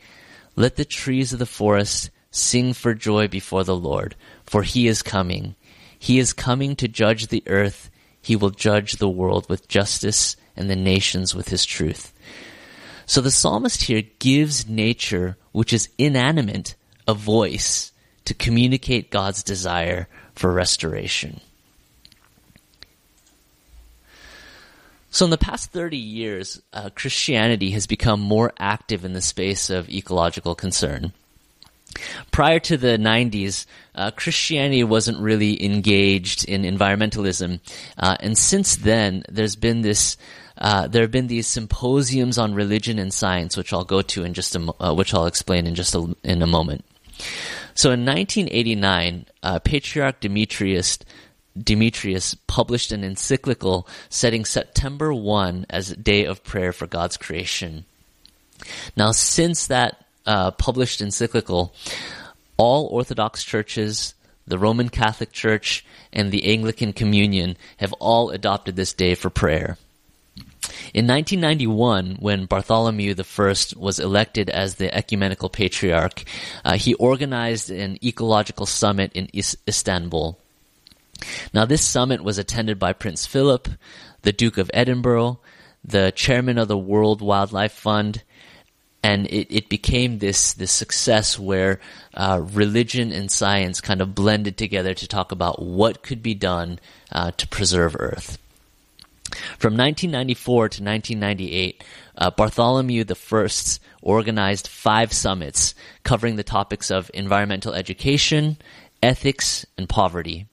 Let 0.54 0.76
the 0.76 0.84
trees 0.84 1.32
of 1.32 1.38
the 1.38 1.46
forest 1.46 2.10
sing 2.30 2.72
for 2.72 2.94
joy 2.94 3.28
before 3.28 3.64
the 3.64 3.76
Lord, 3.76 4.14
for 4.44 4.62
he 4.62 4.86
is 4.86 5.02
coming. 5.02 5.56
He 5.98 6.18
is 6.18 6.32
coming 6.32 6.76
to 6.76 6.88
judge 6.88 7.26
the 7.26 7.42
earth. 7.46 7.90
He 8.22 8.36
will 8.36 8.50
judge 8.50 8.94
the 8.94 9.08
world 9.08 9.48
with 9.48 9.68
justice 9.68 10.36
and 10.56 10.70
the 10.70 10.76
nations 10.76 11.34
with 11.34 11.48
his 11.48 11.64
truth. 11.64 12.12
So 13.06 13.20
the 13.20 13.30
psalmist 13.30 13.82
here 13.82 14.02
gives 14.18 14.68
nature, 14.68 15.36
which 15.52 15.72
is 15.72 15.88
inanimate, 15.98 16.74
a 17.06 17.14
voice 17.14 17.92
to 18.24 18.34
communicate 18.34 19.10
God's 19.10 19.42
desire 19.42 20.08
for 20.34 20.52
restoration. 20.52 21.40
So, 25.16 25.24
in 25.24 25.30
the 25.30 25.38
past 25.38 25.70
30 25.70 25.96
years, 25.96 26.60
uh, 26.74 26.90
Christianity 26.94 27.70
has 27.70 27.86
become 27.86 28.20
more 28.20 28.52
active 28.58 29.02
in 29.02 29.14
the 29.14 29.22
space 29.22 29.70
of 29.70 29.88
ecological 29.88 30.54
concern. 30.54 31.14
Prior 32.32 32.58
to 32.60 32.76
the 32.76 32.98
90s, 32.98 33.64
uh, 33.94 34.10
Christianity 34.10 34.84
wasn't 34.84 35.18
really 35.18 35.64
engaged 35.64 36.44
in 36.44 36.64
environmentalism, 36.64 37.60
uh, 37.96 38.18
and 38.20 38.36
since 38.36 38.76
then, 38.76 39.22
there's 39.30 39.56
been 39.56 39.80
this. 39.80 40.18
Uh, 40.58 40.86
there 40.86 41.00
have 41.00 41.12
been 41.12 41.28
these 41.28 41.46
symposiums 41.46 42.36
on 42.36 42.52
religion 42.52 42.98
and 42.98 43.10
science, 43.10 43.56
which 43.56 43.72
I'll 43.72 43.84
go 43.84 44.02
to 44.02 44.22
in 44.22 44.34
just 44.34 44.54
a, 44.54 44.74
uh, 44.78 44.92
which 44.92 45.14
I'll 45.14 45.24
explain 45.24 45.66
in 45.66 45.74
just 45.74 45.94
a, 45.94 46.14
in 46.24 46.42
a 46.42 46.46
moment. 46.46 46.84
So, 47.74 47.90
in 47.90 48.04
1989, 48.04 49.24
uh, 49.42 49.60
Patriarch 49.60 50.20
Demetrius 50.20 50.98
Demetrius 51.62 52.34
published 52.46 52.92
an 52.92 53.04
encyclical 53.04 53.88
setting 54.08 54.44
September 54.44 55.12
1 55.12 55.66
as 55.70 55.90
a 55.90 55.96
day 55.96 56.24
of 56.24 56.44
prayer 56.44 56.72
for 56.72 56.86
God's 56.86 57.16
creation. 57.16 57.84
Now, 58.96 59.12
since 59.12 59.66
that 59.66 60.04
uh, 60.26 60.50
published 60.52 61.00
encyclical, 61.00 61.74
all 62.56 62.86
Orthodox 62.86 63.44
churches, 63.44 64.14
the 64.46 64.58
Roman 64.58 64.88
Catholic 64.88 65.32
Church, 65.32 65.84
and 66.12 66.30
the 66.30 66.46
Anglican 66.46 66.92
Communion 66.92 67.56
have 67.78 67.92
all 67.94 68.30
adopted 68.30 68.76
this 68.76 68.92
day 68.92 69.14
for 69.14 69.30
prayer. 69.30 69.76
In 70.94 71.06
1991, 71.06 72.16
when 72.20 72.46
Bartholomew 72.46 73.14
I 73.18 73.54
was 73.76 73.98
elected 73.98 74.50
as 74.50 74.76
the 74.76 74.92
ecumenical 74.94 75.48
patriarch, 75.48 76.24
uh, 76.64 76.76
he 76.76 76.94
organized 76.94 77.70
an 77.70 77.98
ecological 78.04 78.66
summit 78.66 79.12
in 79.14 79.28
Is- 79.32 79.58
Istanbul. 79.68 80.38
Now, 81.52 81.64
this 81.64 81.84
summit 81.84 82.22
was 82.22 82.38
attended 82.38 82.78
by 82.78 82.92
Prince 82.92 83.26
Philip, 83.26 83.68
the 84.22 84.32
Duke 84.32 84.58
of 84.58 84.70
Edinburgh, 84.74 85.40
the 85.84 86.12
chairman 86.12 86.58
of 86.58 86.68
the 86.68 86.78
World 86.78 87.22
Wildlife 87.22 87.72
Fund, 87.72 88.22
and 89.02 89.26
it, 89.28 89.54
it 89.54 89.68
became 89.68 90.18
this 90.18 90.52
this 90.54 90.72
success 90.72 91.38
where 91.38 91.80
uh, 92.14 92.40
religion 92.42 93.12
and 93.12 93.30
science 93.30 93.80
kind 93.80 94.00
of 94.00 94.16
blended 94.16 94.56
together 94.56 94.94
to 94.94 95.06
talk 95.06 95.30
about 95.30 95.62
what 95.62 96.02
could 96.02 96.22
be 96.22 96.34
done 96.34 96.80
uh, 97.12 97.30
to 97.32 97.46
preserve 97.46 97.94
Earth. 97.98 98.38
From 99.58 99.76
1994 99.76 100.68
to 100.70 100.82
1998, 100.82 101.84
uh, 102.16 102.30
Bartholomew 102.30 103.04
I 103.08 103.48
organized 104.02 104.68
five 104.68 105.12
summits 105.12 105.74
covering 106.02 106.36
the 106.36 106.42
topics 106.42 106.90
of 106.90 107.10
environmental 107.14 107.74
education, 107.74 108.56
ethics, 109.02 109.66
and 109.76 109.88
poverty. 109.88 110.46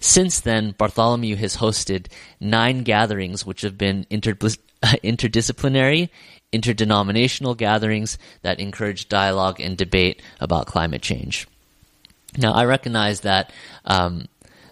Since 0.00 0.40
then, 0.40 0.74
Bartholomew 0.76 1.36
has 1.36 1.56
hosted 1.56 2.06
nine 2.40 2.82
gatherings 2.82 3.44
which 3.44 3.62
have 3.62 3.76
been 3.76 4.04
interdisciplinary, 4.10 6.08
interdenominational 6.52 7.54
gatherings 7.54 8.18
that 8.42 8.60
encourage 8.60 9.08
dialogue 9.08 9.60
and 9.60 9.76
debate 9.76 10.22
about 10.40 10.66
climate 10.66 11.02
change. 11.02 11.46
Now, 12.38 12.52
I 12.52 12.64
recognize 12.64 13.20
that 13.20 13.52
um, 13.84 14.28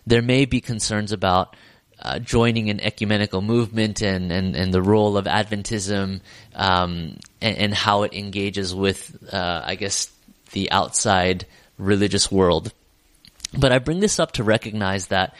there 0.07 0.23
may 0.23 0.45
be 0.45 0.61
concerns 0.61 1.13
about 1.13 1.57
uh, 2.01 2.19
joining 2.19 2.71
an 2.71 2.81
ecumenical 2.81 3.41
movement 3.41 4.03
and, 4.03 4.31
and, 4.31 4.55
and 4.55 4.75
the 4.75 4.83
role 4.83 5.17
of 5.17 5.25
Adventism 5.27 6.21
um, 6.55 7.17
and, 7.41 7.57
and, 7.57 7.75
how 7.75 8.03
it 8.03 8.13
engages 8.13 8.75
with, 8.75 9.17
uh, 9.33 9.63
I 9.65 9.77
guess, 9.77 10.13
the 10.53 10.71
outside 10.71 11.47
religious 11.79 12.31
world. 12.31 12.73
But 13.59 13.73
I 13.73 13.79
bring 13.79 14.01
this 14.01 14.19
up 14.19 14.33
to 14.33 14.45
recognize 14.45 15.09
that 15.09 15.35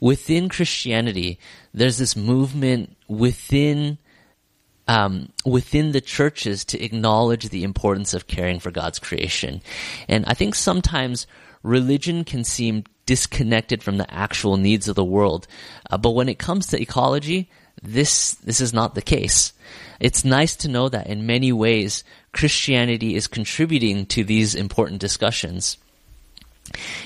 within 0.00 0.48
Christianity, 0.48 1.38
there's 1.72 1.98
this 1.98 2.16
movement 2.16 2.96
within 3.08 3.98
um, 4.86 5.30
within 5.46 5.92
the 5.92 6.00
churches 6.02 6.64
to 6.66 6.82
acknowledge 6.82 7.48
the 7.48 7.64
importance 7.64 8.12
of 8.12 8.26
caring 8.26 8.60
for 8.60 8.70
God's 8.70 8.98
creation. 8.98 9.62
And 10.08 10.26
I 10.26 10.34
think 10.34 10.54
sometimes 10.54 11.26
religion 11.62 12.22
can 12.24 12.44
seem 12.44 12.84
disconnected 13.06 13.82
from 13.82 13.96
the 13.96 14.12
actual 14.12 14.58
needs 14.58 14.86
of 14.86 14.94
the 14.94 15.04
world. 15.04 15.46
Uh, 15.90 15.96
but 15.96 16.10
when 16.10 16.28
it 16.28 16.38
comes 16.38 16.66
to 16.66 16.80
ecology, 16.80 17.50
this 17.82 18.34
this 18.34 18.60
is 18.60 18.72
not 18.72 18.94
the 18.94 19.02
case. 19.02 19.52
It's 20.00 20.24
nice 20.24 20.56
to 20.56 20.68
know 20.68 20.88
that 20.88 21.06
in 21.06 21.26
many 21.26 21.52
ways 21.52 22.04
Christianity 22.32 23.14
is 23.14 23.26
contributing 23.26 24.06
to 24.06 24.22
these 24.22 24.54
important 24.54 25.00
discussions 25.00 25.78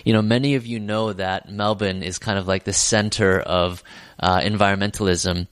you 0.04 0.12
know, 0.12 0.22
many 0.22 0.54
of 0.54 0.66
you 0.66 0.80
know 0.80 1.12
that 1.12 1.50
Melbourne 1.50 2.02
is 2.02 2.18
kind 2.18 2.38
of 2.38 2.46
like 2.46 2.64
the 2.64 2.72
center 2.72 3.40
of 3.40 3.82
uh, 4.20 4.40
environmentalism. 4.40 5.46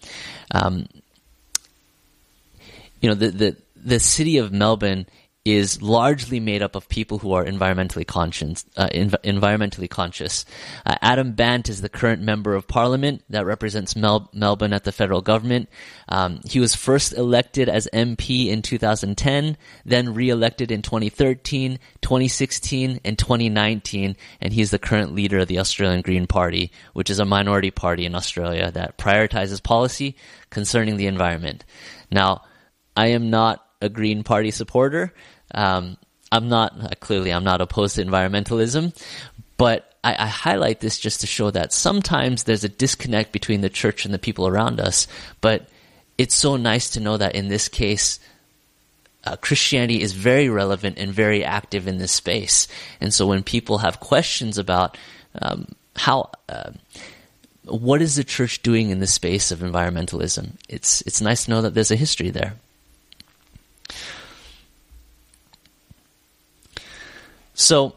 Um, 0.50 0.86
you 3.00 3.08
know, 3.08 3.14
the, 3.14 3.30
the 3.30 3.56
the 3.76 4.00
city 4.00 4.38
of 4.38 4.52
Melbourne 4.52 5.06
is 5.46 5.80
largely 5.80 6.40
made 6.40 6.60
up 6.60 6.74
of 6.74 6.88
people 6.88 7.18
who 7.18 7.32
are 7.32 7.44
environmentally 7.44 8.04
conscious. 8.04 8.64
Uh, 8.76 8.88
env- 8.88 9.14
environmentally 9.22 9.88
conscious. 9.88 10.44
Uh, 10.84 10.96
Adam 11.00 11.34
Bandt 11.34 11.68
is 11.68 11.80
the 11.80 11.88
current 11.88 12.20
member 12.20 12.56
of 12.56 12.66
parliament 12.66 13.22
that 13.30 13.46
represents 13.46 13.94
Mel- 13.94 14.28
Melbourne 14.34 14.72
at 14.72 14.82
the 14.82 14.90
federal 14.90 15.22
government. 15.22 15.68
Um, 16.08 16.40
he 16.44 16.58
was 16.58 16.74
first 16.74 17.12
elected 17.12 17.68
as 17.68 17.88
MP 17.92 18.48
in 18.48 18.60
2010, 18.60 19.56
then 19.84 20.14
re-elected 20.14 20.72
in 20.72 20.82
2013, 20.82 21.78
2016, 22.00 23.00
and 23.04 23.16
2019, 23.16 24.16
and 24.40 24.52
he's 24.52 24.72
the 24.72 24.80
current 24.80 25.14
leader 25.14 25.38
of 25.38 25.46
the 25.46 25.60
Australian 25.60 26.02
Green 26.02 26.26
Party, 26.26 26.72
which 26.92 27.08
is 27.08 27.20
a 27.20 27.24
minority 27.24 27.70
party 27.70 28.04
in 28.04 28.16
Australia 28.16 28.72
that 28.72 28.98
prioritizes 28.98 29.62
policy 29.62 30.16
concerning 30.50 30.96
the 30.96 31.06
environment. 31.06 31.64
Now, 32.10 32.42
I 32.96 33.08
am 33.08 33.30
not 33.30 33.62
a 33.80 33.88
Green 33.88 34.24
Party 34.24 34.50
supporter. 34.50 35.12
Um, 35.54 35.96
I'm 36.32 36.48
not 36.48 36.74
uh, 36.80 36.88
clearly 37.00 37.32
I'm 37.32 37.44
not 37.44 37.60
opposed 37.60 37.96
to 37.96 38.04
environmentalism, 38.04 38.96
but 39.56 39.94
I, 40.02 40.24
I, 40.24 40.26
highlight 40.26 40.80
this 40.80 40.98
just 40.98 41.20
to 41.20 41.26
show 41.26 41.50
that 41.50 41.72
sometimes 41.72 42.44
there's 42.44 42.64
a 42.64 42.68
disconnect 42.68 43.32
between 43.32 43.60
the 43.60 43.70
church 43.70 44.04
and 44.04 44.12
the 44.12 44.18
people 44.18 44.46
around 44.46 44.80
us. 44.80 45.06
But 45.40 45.68
it's 46.18 46.34
so 46.34 46.56
nice 46.56 46.90
to 46.90 47.00
know 47.00 47.16
that 47.16 47.34
in 47.34 47.48
this 47.48 47.68
case, 47.68 48.18
uh, 49.24 49.36
Christianity 49.36 50.00
is 50.00 50.12
very 50.12 50.48
relevant 50.48 50.98
and 50.98 51.12
very 51.12 51.44
active 51.44 51.88
in 51.88 51.98
this 51.98 52.12
space. 52.12 52.68
And 53.00 53.12
so 53.12 53.26
when 53.26 53.42
people 53.42 53.78
have 53.78 54.00
questions 54.00 54.58
about 54.58 54.96
um, 55.40 55.66
how 55.96 56.30
uh, 56.48 56.70
what 57.64 58.00
is 58.00 58.14
the 58.14 58.24
church 58.24 58.62
doing 58.62 58.90
in 58.90 59.00
the 59.00 59.06
space 59.06 59.50
of 59.50 59.58
environmentalism, 59.58 60.52
it's 60.68 61.02
it's 61.02 61.20
nice 61.20 61.44
to 61.44 61.50
know 61.50 61.62
that 61.62 61.74
there's 61.74 61.90
a 61.90 61.96
history 61.96 62.30
there. 62.30 62.54
So, 67.56 67.96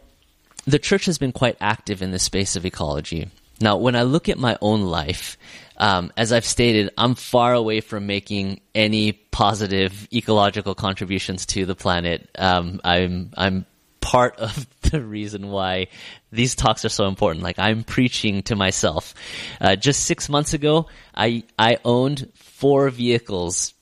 the 0.65 0.79
church 0.79 1.05
has 1.05 1.17
been 1.17 1.31
quite 1.31 1.57
active 1.59 2.01
in 2.01 2.11
the 2.11 2.19
space 2.19 2.55
of 2.55 2.65
ecology. 2.65 3.29
Now, 3.61 3.77
when 3.77 3.95
I 3.95 4.03
look 4.03 4.29
at 4.29 4.37
my 4.37 4.57
own 4.61 4.83
life, 4.83 5.37
um, 5.77 6.11
as 6.15 6.31
I've 6.31 6.45
stated, 6.45 6.91
I'm 6.97 7.15
far 7.15 7.53
away 7.53 7.81
from 7.81 8.07
making 8.07 8.61
any 8.73 9.11
positive 9.11 10.07
ecological 10.13 10.75
contributions 10.75 11.45
to 11.47 11.65
the 11.65 11.75
planet. 11.75 12.29
Um, 12.37 12.79
I'm 12.83 13.31
I'm 13.35 13.65
part 14.01 14.37
of 14.39 14.65
the 14.91 15.01
reason 15.01 15.49
why 15.49 15.87
these 16.31 16.55
talks 16.55 16.85
are 16.85 16.89
so 16.89 17.07
important. 17.07 17.43
Like 17.43 17.59
I'm 17.59 17.83
preaching 17.83 18.43
to 18.43 18.55
myself. 18.55 19.13
Uh, 19.59 19.75
just 19.75 20.05
six 20.05 20.29
months 20.29 20.53
ago, 20.53 20.87
I 21.13 21.43
I 21.57 21.79
owned 21.83 22.29
four 22.35 22.89
vehicles. 22.89 23.73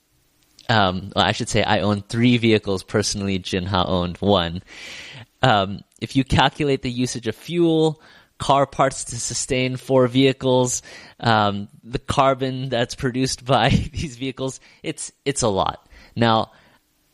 Um, 0.68 1.12
well, 1.16 1.24
I 1.24 1.32
should 1.32 1.48
say 1.48 1.62
I 1.62 1.80
owned 1.80 2.08
three 2.08 2.36
vehicles 2.36 2.82
personally. 2.82 3.38
Jinha 3.38 3.88
owned 3.88 4.18
one 4.18 4.62
um, 5.42 5.82
if 6.00 6.16
you 6.16 6.24
calculate 6.24 6.82
the 6.82 6.90
usage 6.90 7.26
of 7.26 7.36
fuel, 7.36 8.00
car 8.38 8.66
parts 8.66 9.04
to 9.04 9.18
sustain 9.18 9.76
four 9.76 10.06
vehicles, 10.06 10.82
um, 11.20 11.68
the 11.82 11.98
carbon 11.98 12.68
that's 12.68 12.94
produced 12.94 13.44
by 13.44 13.68
these 13.68 14.16
vehicles, 14.16 14.60
it's 14.82 15.12
it's 15.24 15.42
a 15.42 15.48
lot. 15.48 15.86
Now, 16.16 16.52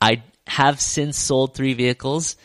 I 0.00 0.22
have 0.46 0.80
since 0.80 1.18
sold 1.18 1.54
three 1.54 1.74
vehicles 1.74 2.36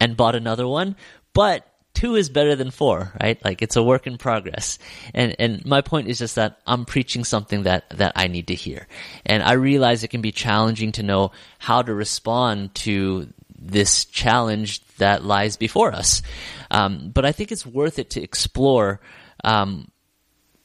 and 0.00 0.16
bought 0.16 0.34
another 0.34 0.66
one, 0.66 0.96
but 1.32 1.66
two 1.94 2.14
is 2.14 2.28
better 2.28 2.54
than 2.54 2.70
four, 2.70 3.12
right? 3.20 3.44
Like 3.44 3.62
it's 3.62 3.76
a 3.76 3.82
work 3.82 4.06
in 4.06 4.18
progress. 4.18 4.78
And 5.14 5.34
and 5.38 5.64
my 5.66 5.80
point 5.80 6.08
is 6.08 6.18
just 6.18 6.36
that 6.36 6.60
I'm 6.66 6.84
preaching 6.84 7.24
something 7.24 7.64
that 7.64 7.90
that 7.90 8.12
I 8.16 8.28
need 8.28 8.48
to 8.48 8.54
hear. 8.54 8.86
And 9.26 9.42
I 9.42 9.52
realize 9.52 10.04
it 10.04 10.08
can 10.08 10.20
be 10.20 10.32
challenging 10.32 10.92
to 10.92 11.02
know 11.02 11.32
how 11.58 11.82
to 11.82 11.92
respond 11.92 12.74
to 12.86 13.32
this 13.58 14.04
challenge 14.04 14.80
that 14.98 15.24
lies 15.24 15.56
before 15.56 15.92
us. 15.92 16.22
Um, 16.70 17.10
but 17.12 17.24
I 17.24 17.32
think 17.32 17.52
it's 17.52 17.66
worth 17.66 17.98
it 17.98 18.10
to 18.10 18.22
explore 18.22 19.00
um, 19.44 19.90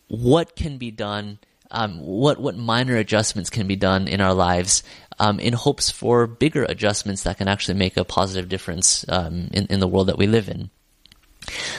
what 0.08 0.56
can 0.56 0.78
be 0.78 0.91
done, 0.91 1.39
um, 1.72 2.00
what 2.00 2.39
what 2.39 2.56
minor 2.56 2.98
adjustments 2.98 3.50
can 3.50 3.67
be 3.67 3.76
done 3.76 4.08
in 4.08 4.22
our 4.22 4.34
lives, 4.34 4.84
um, 5.19 5.39
in 5.39 5.54
hopes 5.54 5.89
for 5.89 6.28
bigger 6.28 6.63
adjustments 6.63 7.24
that 7.24 7.38
can 7.38 7.48
actually 7.48 7.78
make 7.78 7.98
a 7.98 8.04
positive 8.04 8.50
difference 8.50 9.06
um, 9.10 9.50
in, 9.54 9.65
in 9.67 9.80
the 9.80 9.88
world 9.88 10.08
that 10.08 10.17
we 10.17 10.28
live 10.28 10.50
in. 10.50 10.69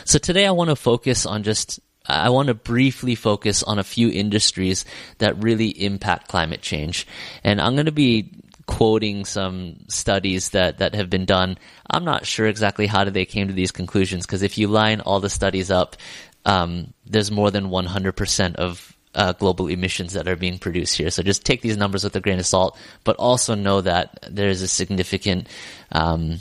So 0.05 0.19
today 0.19 0.47
I 0.47 0.51
want 0.51 0.71
to 0.71 0.77
focus 0.77 1.27
on 1.27 1.43
just 1.43 1.81
I 2.07 2.29
want 2.31 2.49
to 2.49 2.55
briefly 2.55 3.15
focus 3.15 3.63
on 3.63 3.79
a 3.79 3.85
few 3.85 4.11
industries 4.11 4.85
that 5.19 5.43
really 5.43 5.69
impact 5.69 6.29
climate 6.29 6.61
change. 6.61 7.07
And 7.43 7.61
I'm 7.61 7.75
going 7.75 7.87
to 7.87 7.93
be 7.93 8.31
quoting 8.67 9.25
some 9.25 9.77
studies 9.89 10.51
that, 10.51 10.79
that 10.79 10.95
have 10.95 11.11
been 11.11 11.25
done. 11.25 11.59
I'm 11.91 12.05
not 12.05 12.27
sure 12.27 12.47
exactly 12.47 12.87
how 12.87 13.05
they 13.05 13.25
came 13.25 13.49
to 13.49 13.55
these 13.55 13.71
conclusions 13.71 14.27
because 14.27 14.43
if 14.43 14.57
you 14.59 14.69
line 14.69 15.01
all 15.01 15.21
the 15.21 15.31
studies 15.31 15.71
up, 15.71 15.97
um, 16.45 16.93
there's 17.07 17.31
more 17.31 17.51
than 17.51 17.69
100% 17.69 18.57
of 18.57 18.97
uh, 19.15 19.33
global 19.33 19.69
emissions 19.69 20.13
that 20.15 20.27
are 20.27 20.37
being 20.37 20.59
produced 20.59 20.97
here. 20.97 21.11
So 21.11 21.23
just 21.23 21.45
take 21.45 21.63
these 21.63 21.77
numbers 21.77 22.05
with 22.05 22.17
a 22.17 22.21
grain 22.21 22.39
of 22.39 22.47
salt, 22.47 22.77
but 23.05 23.17
also 23.17 23.55
know 23.55 23.81
that 23.81 24.19
there 24.29 24.49
is 24.49 24.63
a 24.63 24.69
significant. 24.69 25.49
Um, 25.93 26.41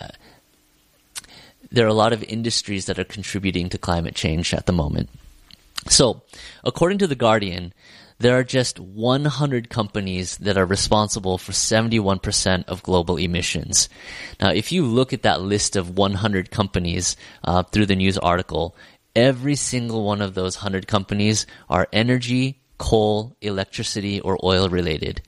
uh, 0.00 0.08
there 1.70 1.84
are 1.86 1.90
a 1.90 1.94
lot 1.94 2.12
of 2.12 2.22
industries 2.24 2.86
that 2.86 2.98
are 2.98 3.04
contributing 3.04 3.68
to 3.68 3.78
climate 3.78 4.14
change 4.14 4.52
at 4.52 4.66
the 4.66 4.72
moment. 4.72 5.10
So, 5.88 6.22
according 6.64 6.98
to 6.98 7.06
The 7.06 7.14
Guardian, 7.14 7.72
there 8.20 8.38
are 8.38 8.44
just 8.44 8.78
100 8.78 9.70
companies 9.70 10.36
that 10.38 10.58
are 10.58 10.66
responsible 10.66 11.38
for 11.38 11.52
71% 11.52 12.64
of 12.68 12.82
global 12.82 13.16
emissions. 13.16 13.88
Now, 14.38 14.50
if 14.50 14.70
you 14.70 14.84
look 14.84 15.14
at 15.14 15.22
that 15.22 15.40
list 15.40 15.74
of 15.74 15.96
100 15.96 16.50
companies 16.50 17.16
uh, 17.44 17.62
through 17.62 17.86
the 17.86 17.96
news 17.96 18.18
article, 18.18 18.76
every 19.16 19.56
single 19.56 20.04
one 20.04 20.20
of 20.20 20.34
those 20.34 20.58
100 20.58 20.86
companies 20.86 21.46
are 21.70 21.88
energy, 21.94 22.60
coal, 22.76 23.36
electricity, 23.40 24.20
or 24.20 24.38
oil 24.44 24.68
related. 24.68 25.22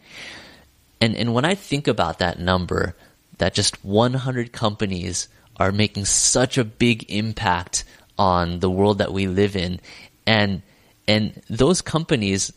And, 1.01 1.17
and 1.17 1.33
when 1.33 1.47
I 1.47 1.55
think 1.55 1.89
about 1.89 2.19
that 2.19 2.39
number, 2.39 2.95
that 3.39 3.55
just 3.55 3.83
100 3.83 4.53
companies 4.53 5.29
are 5.57 5.73
making 5.73 6.05
such 6.05 6.59
a 6.59 6.65
big 6.65 7.11
impact 7.11 7.85
on 8.19 8.61
the 8.61 8.71
world 8.71 8.99
that 8.99 9.15
we 9.15 9.27
live 9.27 9.57
in, 9.57 9.81
and 10.27 10.63
and 11.09 11.43
those 11.51 11.83
companies, 11.83 12.53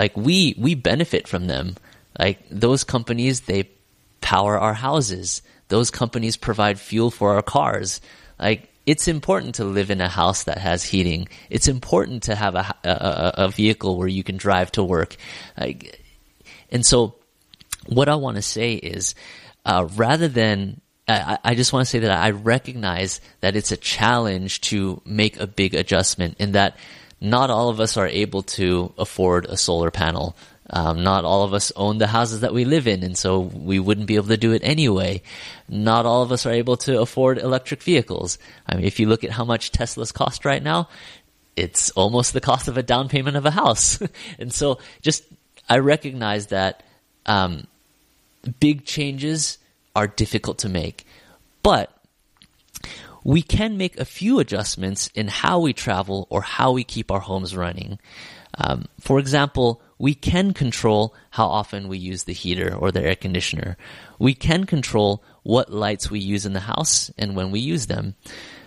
like 0.00 0.16
we 0.16 0.54
we 0.56 0.74
benefit 0.74 1.28
from 1.28 1.46
them. 1.46 1.76
Like 2.18 2.38
those 2.50 2.84
companies, 2.84 3.42
they 3.42 3.68
power 4.22 4.58
our 4.58 4.72
houses. 4.72 5.42
Those 5.68 5.90
companies 5.90 6.38
provide 6.38 6.80
fuel 6.80 7.10
for 7.10 7.34
our 7.34 7.42
cars. 7.42 8.00
Like 8.38 8.70
it's 8.86 9.08
important 9.08 9.56
to 9.56 9.64
live 9.64 9.90
in 9.90 10.00
a 10.00 10.08
house 10.08 10.44
that 10.44 10.56
has 10.56 10.84
heating. 10.84 11.28
It's 11.50 11.68
important 11.68 12.22
to 12.24 12.34
have 12.34 12.54
a, 12.54 12.74
a, 12.82 13.32
a 13.44 13.48
vehicle 13.48 13.98
where 13.98 14.08
you 14.08 14.24
can 14.24 14.38
drive 14.38 14.72
to 14.72 14.82
work. 14.82 15.16
Like, 15.58 16.02
and 16.70 16.84
so 16.84 17.16
what 17.86 18.08
I 18.08 18.14
want 18.14 18.36
to 18.36 18.42
say 18.42 18.76
is, 18.76 19.14
uh, 19.66 19.86
rather 19.96 20.28
than 20.28 20.80
I, 21.06 21.38
I 21.44 21.54
just 21.54 21.74
want 21.74 21.84
to 21.84 21.90
say 21.90 21.98
that 22.00 22.10
I 22.10 22.30
recognize 22.30 23.20
that 23.40 23.54
it's 23.54 23.70
a 23.70 23.76
challenge 23.76 24.62
to 24.62 25.02
make 25.04 25.38
a 25.38 25.46
big 25.46 25.74
adjustment 25.74 26.36
in 26.38 26.52
that 26.52 26.78
not 27.20 27.50
all 27.50 27.68
of 27.68 27.80
us 27.80 27.96
are 27.96 28.06
able 28.06 28.42
to 28.42 28.92
afford 28.96 29.44
a 29.46 29.56
solar 29.56 29.90
panel. 29.90 30.36
Um, 30.72 31.02
not 31.02 31.24
all 31.24 31.42
of 31.42 31.52
us 31.52 31.72
own 31.74 31.98
the 31.98 32.06
houses 32.06 32.40
that 32.40 32.54
we 32.54 32.64
live 32.64 32.86
in, 32.86 33.02
and 33.02 33.18
so 33.18 33.40
we 33.40 33.80
wouldn't 33.80 34.06
be 34.06 34.14
able 34.14 34.28
to 34.28 34.36
do 34.36 34.52
it 34.52 34.62
anyway. 34.64 35.20
Not 35.68 36.06
all 36.06 36.22
of 36.22 36.30
us 36.30 36.46
are 36.46 36.52
able 36.52 36.76
to 36.78 37.00
afford 37.00 37.38
electric 37.38 37.82
vehicles. 37.82 38.38
I 38.66 38.76
mean, 38.76 38.84
if 38.84 39.00
you 39.00 39.08
look 39.08 39.24
at 39.24 39.32
how 39.32 39.44
much 39.44 39.72
Teslas 39.72 40.14
cost 40.14 40.44
right 40.44 40.62
now, 40.62 40.88
it's 41.56 41.90
almost 41.90 42.32
the 42.32 42.40
cost 42.40 42.68
of 42.68 42.76
a 42.76 42.84
down 42.84 43.08
payment 43.08 43.36
of 43.36 43.44
a 43.44 43.50
house. 43.50 44.00
and 44.38 44.52
so, 44.52 44.78
just 45.02 45.24
I 45.68 45.78
recognize 45.78 46.48
that 46.48 46.84
um, 47.26 47.66
big 48.60 48.84
changes 48.84 49.58
are 49.96 50.06
difficult 50.06 50.58
to 50.58 50.68
make. 50.68 51.04
But 51.64 51.92
we 53.24 53.42
can 53.42 53.76
make 53.76 53.98
a 53.98 54.04
few 54.04 54.38
adjustments 54.38 55.08
in 55.14 55.28
how 55.28 55.60
we 55.60 55.72
travel 55.72 56.26
or 56.30 56.42
how 56.42 56.72
we 56.72 56.84
keep 56.84 57.10
our 57.10 57.20
homes 57.20 57.56
running. 57.56 57.98
Um, 58.56 58.86
for 58.98 59.18
example, 59.18 59.82
we 59.98 60.14
can 60.14 60.54
control 60.54 61.14
how 61.30 61.46
often 61.46 61.88
we 61.88 61.98
use 61.98 62.24
the 62.24 62.32
heater 62.32 62.74
or 62.74 62.90
the 62.90 63.02
air 63.02 63.14
conditioner. 63.14 63.76
We 64.18 64.34
can 64.34 64.64
control 64.64 65.22
what 65.42 65.72
lights 65.72 66.10
we 66.10 66.20
use 66.20 66.46
in 66.46 66.52
the 66.52 66.60
house 66.60 67.10
and 67.18 67.36
when 67.36 67.50
we 67.50 67.60
use 67.60 67.86
them. 67.86 68.14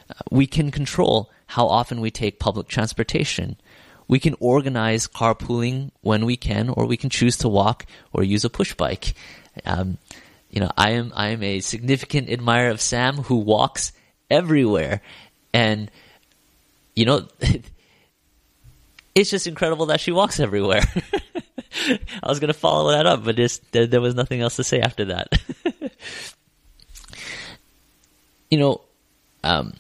Uh, 0.10 0.14
we 0.32 0.48
can 0.48 0.72
control 0.72 1.32
how 1.48 1.68
often 1.68 2.02
we 2.02 2.12
take 2.12 2.40
public 2.40 2.68
transportation. 2.68 3.58
We 4.08 4.20
can 4.20 4.36
organize 4.40 5.08
carpooling 5.08 5.92
when 6.02 6.26
we 6.26 6.38
can, 6.38 6.70
or 6.70 6.86
we 6.86 6.98
can 6.98 7.10
choose 7.10 7.38
to 7.38 7.50
walk 7.50 7.86
or 8.12 8.24
use 8.24 8.46
a 8.46 8.50
push 8.50 8.74
bike. 8.74 9.14
Um, 9.66 9.98
you 10.50 10.60
know, 10.60 10.70
I 10.78 10.92
am 10.92 11.12
I 11.16 11.30
am 11.30 11.42
a 11.42 11.62
significant 11.62 12.30
admirer 12.30 12.70
of 12.70 12.82
Sam 12.82 13.18
who 13.18 13.38
walks 13.38 13.92
everywhere, 14.30 15.02
and 15.54 15.90
you 16.96 17.06
know, 17.06 17.28
it's 19.16 19.30
just 19.30 19.48
incredible 19.48 19.88
that 19.88 20.00
she 20.00 20.12
walks 20.12 20.40
everywhere. 20.40 20.84
I 22.24 22.30
was 22.30 22.40
going 22.40 22.54
to 22.54 22.60
follow 22.60 22.92
that 22.92 23.06
up, 23.06 23.24
but 23.24 23.36
just, 23.36 23.72
there, 23.72 23.88
there 23.88 24.02
was 24.02 24.16
nothing 24.16 24.42
else 24.42 24.56
to 24.58 24.64
say 24.64 24.80
after 24.80 25.06
that. 25.06 25.28
you 28.52 28.60
know, 28.60 28.82
um, 29.44 29.74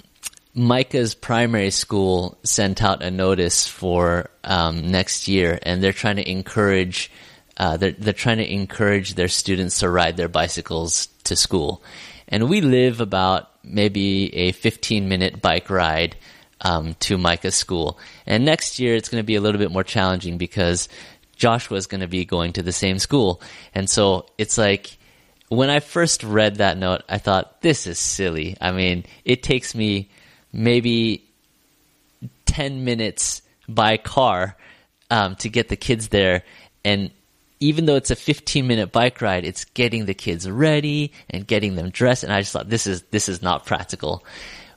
Micah's 0.56 1.16
primary 1.16 1.72
school 1.72 2.38
sent 2.44 2.84
out 2.84 3.04
a 3.04 3.12
notice 3.12 3.68
for 3.68 4.30
um, 4.44 4.92
next 4.92 5.28
year, 5.28 5.60
and 5.64 5.82
they're 5.82 5.94
trying 5.94 6.18
to 6.18 6.30
encourage 6.30 7.12
uh, 7.58 7.78
they're 7.78 7.92
they're 7.92 8.14
trying 8.14 8.38
to 8.38 8.52
encourage 8.52 9.14
their 9.14 9.28
students 9.28 9.80
to 9.80 9.90
ride 9.90 10.18
their 10.18 10.28
bicycles 10.28 11.08
to 11.24 11.36
school, 11.36 11.84
and 12.34 12.50
we 12.50 12.62
live 12.62 13.00
about 13.00 13.52
maybe 13.64 14.34
a 14.36 14.54
15 14.54 15.08
minute 15.08 15.40
bike 15.40 15.70
ride 15.70 16.16
um, 16.62 16.96
to 16.96 17.16
Micah's 17.16 17.54
school. 17.54 18.00
And 18.26 18.44
next 18.44 18.80
year 18.80 18.96
it's 18.96 19.08
going 19.08 19.22
to 19.22 19.26
be 19.26 19.36
a 19.36 19.42
little 19.42 19.60
bit 19.60 19.72
more 19.72 19.84
challenging 19.84 20.40
because 20.40 20.90
Joshua 21.36 21.78
is 21.78 21.86
going 21.86 22.02
to 22.02 22.08
be 22.08 22.26
going 22.26 22.54
to 22.54 22.64
the 22.64 22.72
same 22.72 22.98
school, 22.98 23.40
and 23.76 23.88
so 23.90 24.26
it's 24.38 24.58
like 24.58 24.98
when 25.50 25.70
I 25.70 25.80
first 25.80 26.24
read 26.24 26.56
that 26.56 26.78
note, 26.78 27.04
I 27.08 27.20
thought 27.20 27.62
this 27.62 27.86
is 27.86 28.00
silly. 28.00 28.58
I 28.60 28.72
mean, 28.72 29.06
it 29.26 29.44
takes 29.44 29.76
me 29.76 30.10
maybe 30.52 31.24
10 32.46 32.84
minutes 32.84 33.42
by 33.68 33.98
car 33.98 34.56
um, 35.12 35.36
to 35.38 35.50
get 35.50 35.70
the 35.70 35.76
kids 35.76 36.08
there, 36.08 36.44
and 36.84 37.12
even 37.64 37.86
though 37.86 37.96
it's 37.96 38.12
a 38.12 38.16
15 38.16 38.68
minute 38.68 38.92
bike 38.92 39.22
ride, 39.22 39.46
it's 39.46 39.64
getting 39.64 40.06
the 40.06 40.14
kids 40.14 40.50
ready 40.50 41.14
and 41.30 41.48
getting 41.48 41.76
them 41.76 41.90
dressed. 41.92 42.24
And 42.24 42.34
I 42.34 42.42
just 42.42 42.52
thought 42.52 42.70
this 42.70 42.86
is, 42.86 43.04
this 43.04 43.30
is 43.30 43.42
not 43.42 43.66
practical. 43.66 44.26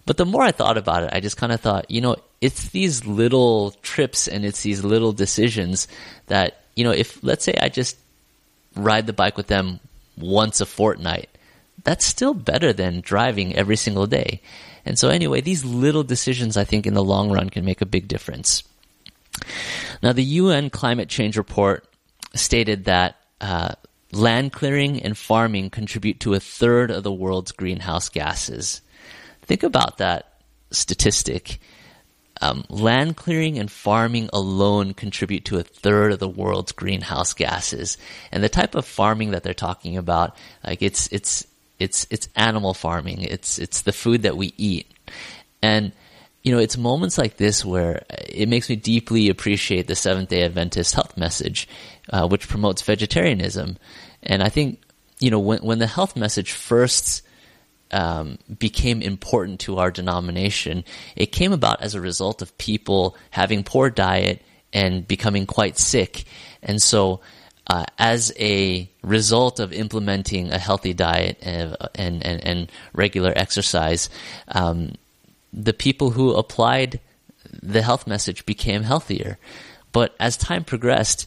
But 0.07 0.19
the 0.19 0.25
more 0.25 0.43
I 0.43 0.53
thought 0.53 0.79
about 0.79 1.03
it, 1.03 1.11
I 1.13 1.19
just 1.19 1.37
kind 1.37 1.53
of 1.53 1.61
thought, 1.61 1.91
you 1.91 2.01
know, 2.01 2.15
it's 2.41 2.69
these 2.69 3.05
little 3.05 3.73
trips 3.83 4.29
and 4.29 4.45
it's 4.45 4.63
these 4.63 4.85
little 4.85 5.13
decisions 5.13 5.89
that, 6.29 6.63
you 6.77 6.85
know, 6.85 6.93
if 6.93 7.23
let's 7.25 7.45
say 7.45 7.55
I 7.61 7.71
just 7.71 7.99
ride 8.77 9.09
the 9.09 9.13
bike 9.13 9.37
with 9.37 9.49
them 9.49 9.81
once 10.17 10.61
a 10.61 10.67
fortnight, 10.67 11.29
that's 11.83 12.05
still 12.05 12.35
better 12.35 12.73
than 12.73 13.01
driving 13.01 13.57
every 13.57 13.77
single 13.77 14.07
day. 14.07 14.41
And 14.85 14.97
so 14.97 15.09
anyway, 15.09 15.41
these 15.41 15.65
little 15.65 16.05
decisions 16.05 16.57
I 16.57 16.63
think 16.63 16.87
in 16.87 16.95
the 16.95 17.03
long 17.03 17.33
run 17.33 17.51
can 17.51 17.65
make 17.65 17.81
a 17.81 17.87
big 17.87 18.07
difference. 18.07 18.63
Now 20.05 20.13
the 20.13 20.23
UN 20.23 20.71
climate 20.71 21.09
change 21.09 21.37
report 21.37 21.86
stated 22.37 22.85
that 22.85 23.17
uh, 23.41 23.75
land 24.13 24.53
clearing 24.53 25.03
and 25.03 25.17
farming 25.17 25.71
contribute 25.71 26.21
to 26.21 26.35
a 26.35 26.41
third 26.41 26.91
of 26.91 27.03
the 27.03 27.13
world's 27.13 27.53
greenhouse 27.53 28.09
gases. 28.09 28.81
Think 29.43 29.63
about 29.63 29.99
that 29.99 30.41
statistic. 30.71 31.61
Um, 32.41 32.65
land 32.69 33.17
clearing 33.17 33.59
and 33.59 33.71
farming 33.71 34.29
alone 34.33 34.93
contribute 34.93 35.47
to 35.47 35.59
a 35.59 35.63
third 35.63 36.13
of 36.13 36.19
the 36.19 36.29
world's 36.29 36.73
greenhouse 36.73 37.33
gases. 37.33 37.97
And 38.31 38.43
the 38.43 38.49
type 38.49 38.75
of 38.75 38.85
farming 38.85 39.31
that 39.31 39.43
they're 39.43 39.55
talking 39.55 39.97
about, 39.97 40.37
like 40.65 40.83
it's 40.83 41.09
it's 41.13 41.47
it's 41.79 42.07
it's 42.11 42.29
animal 42.37 42.75
farming. 42.75 43.23
It's 43.23 43.59
it's 43.59 43.83
the 43.83 43.93
food 43.93 44.23
that 44.23 44.37
we 44.37 44.53
eat. 44.59 44.93
And 45.63 45.93
you 46.47 46.53
know, 46.53 46.61
it's 46.61 46.79
moments 46.79 47.19
like 47.19 47.39
this 47.39 47.65
where 47.65 48.05
it 48.09 48.49
makes 48.49 48.71
me 48.71 48.77
deeply 48.77 49.31
appreciate 49.31 49.89
the 49.89 49.97
Seventh 49.97 50.29
Day 50.29 50.45
Adventist 50.45 50.95
health 50.95 51.17
message 51.17 51.69
uh, 52.13 52.29
which 52.29 52.47
promotes 52.47 52.83
vegetarianism. 52.83 53.77
And 54.23 54.45
I 54.45 54.49
think, 54.49 54.81
you 55.19 55.33
know, 55.33 55.41
when, 55.41 55.59
when 55.59 55.81
the 55.81 55.89
health 55.89 56.15
message 56.15 56.53
first 56.53 57.23
um, 57.91 58.39
became 58.61 59.03
important 59.03 59.59
to 59.63 59.79
our 59.79 59.91
denomination, 59.91 60.85
it 61.17 61.33
came 61.33 61.53
about 61.53 61.83
as 61.83 61.97
a 61.97 62.01
result 62.01 62.43
of 62.43 62.57
people 62.59 63.17
having 63.31 63.65
poor 63.65 63.91
diet 63.91 64.41
and 64.73 65.09
becoming 65.09 65.47
quite 65.47 65.77
sick. 65.77 66.27
And 66.63 66.81
so, 66.81 67.23
uh, 67.67 67.87
as 67.99 68.33
a 68.39 68.89
result 69.03 69.59
of 69.59 69.73
implementing 69.73 70.53
a 70.53 70.59
healthy 70.59 70.95
diet 70.95 71.39
and, 71.43 71.77
and, 71.97 72.25
and, 72.25 72.45
and 72.45 72.73
regular 72.93 73.33
exercise, 73.35 74.09
um, 74.47 74.93
the 75.57 75.73
people 75.73 76.11
who 76.11 76.35
applied 76.35 77.01
the 77.63 77.83
health 77.83 78.07
message 78.07 78.45
became 78.47 78.83
healthier. 78.83 79.39
But 79.93 80.15
as 80.21 80.37
time 80.37 80.65
progressed, 80.65 81.27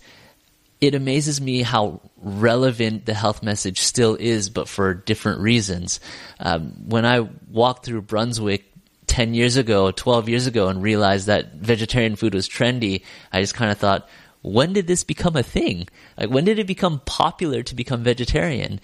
it 0.80 0.96
amazes 0.96 1.42
me 1.42 1.64
how 1.64 2.02
relevant 2.18 3.06
the 3.06 3.14
health 3.14 3.44
message 3.44 3.80
still 3.80 4.16
is, 4.16 4.50
but 4.50 4.70
for 4.70 4.94
different 4.94 5.42
reasons. 5.42 6.00
Um, 6.40 6.74
when 6.86 7.06
I 7.06 7.28
walked 7.50 7.86
through 7.86 8.04
Brunswick 8.04 8.66
10 9.08 9.34
years 9.34 9.58
ago, 9.58 9.92
12 9.92 10.30
years 10.30 10.48
ago, 10.48 10.68
and 10.68 10.82
realized 10.82 11.28
that 11.28 11.56
vegetarian 11.56 12.16
food 12.16 12.34
was 12.34 12.48
trendy, 12.48 13.04
I 13.34 13.42
just 13.42 13.56
kind 13.56 13.72
of 13.72 13.78
thought, 13.78 14.08
when 14.42 14.72
did 14.72 14.88
this 14.88 15.04
become 15.04 15.36
a 15.36 15.44
thing? 15.44 15.88
Like, 16.18 16.30
when 16.30 16.46
did 16.46 16.60
it 16.60 16.68
become 16.68 17.02
popular 17.06 17.64
to 17.64 17.76
become 17.76 18.04
vegetarian? 18.04 18.80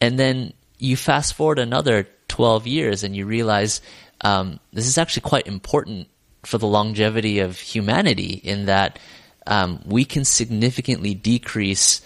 And 0.00 0.18
then 0.18 0.52
you 0.78 0.96
fast 0.96 1.34
forward 1.34 1.58
another 1.58 2.08
12 2.28 2.66
years 2.66 3.04
and 3.04 3.16
you 3.16 3.24
realize 3.24 3.80
um, 4.22 4.60
this 4.72 4.86
is 4.86 4.98
actually 4.98 5.22
quite 5.22 5.46
important 5.46 6.08
for 6.44 6.58
the 6.58 6.66
longevity 6.66 7.40
of 7.40 7.58
humanity 7.58 8.40
in 8.44 8.66
that 8.66 8.98
um, 9.46 9.82
we 9.84 10.04
can 10.04 10.24
significantly 10.24 11.14
decrease 11.14 12.00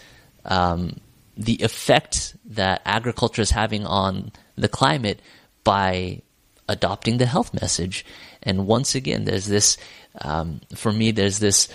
um, 0.44 0.96
the 1.36 1.56
effect 1.62 2.36
that 2.44 2.82
agriculture 2.84 3.42
is 3.42 3.50
having 3.50 3.86
on 3.86 4.32
the 4.56 4.68
climate 4.68 5.20
by 5.64 6.20
adopting 6.68 7.18
the 7.18 7.26
health 7.26 7.52
message. 7.60 8.04
And 8.42 8.66
once 8.66 8.94
again, 8.94 9.24
there's 9.24 9.46
this, 9.46 9.76
um, 10.20 10.60
for 10.74 10.92
me, 10.92 11.10
there's 11.10 11.38
this 11.38 11.68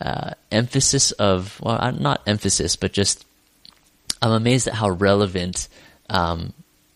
uh, 0.00 0.32
emphasis 0.50 1.12
of, 1.12 1.60
well, 1.62 1.92
not 1.92 2.22
emphasis, 2.26 2.76
but 2.76 2.92
just, 2.92 3.24
I'm 4.22 4.32
amazed 4.32 4.68
at 4.68 4.74
how 4.74 4.90
relevant 4.90 5.68
um, 6.08 6.52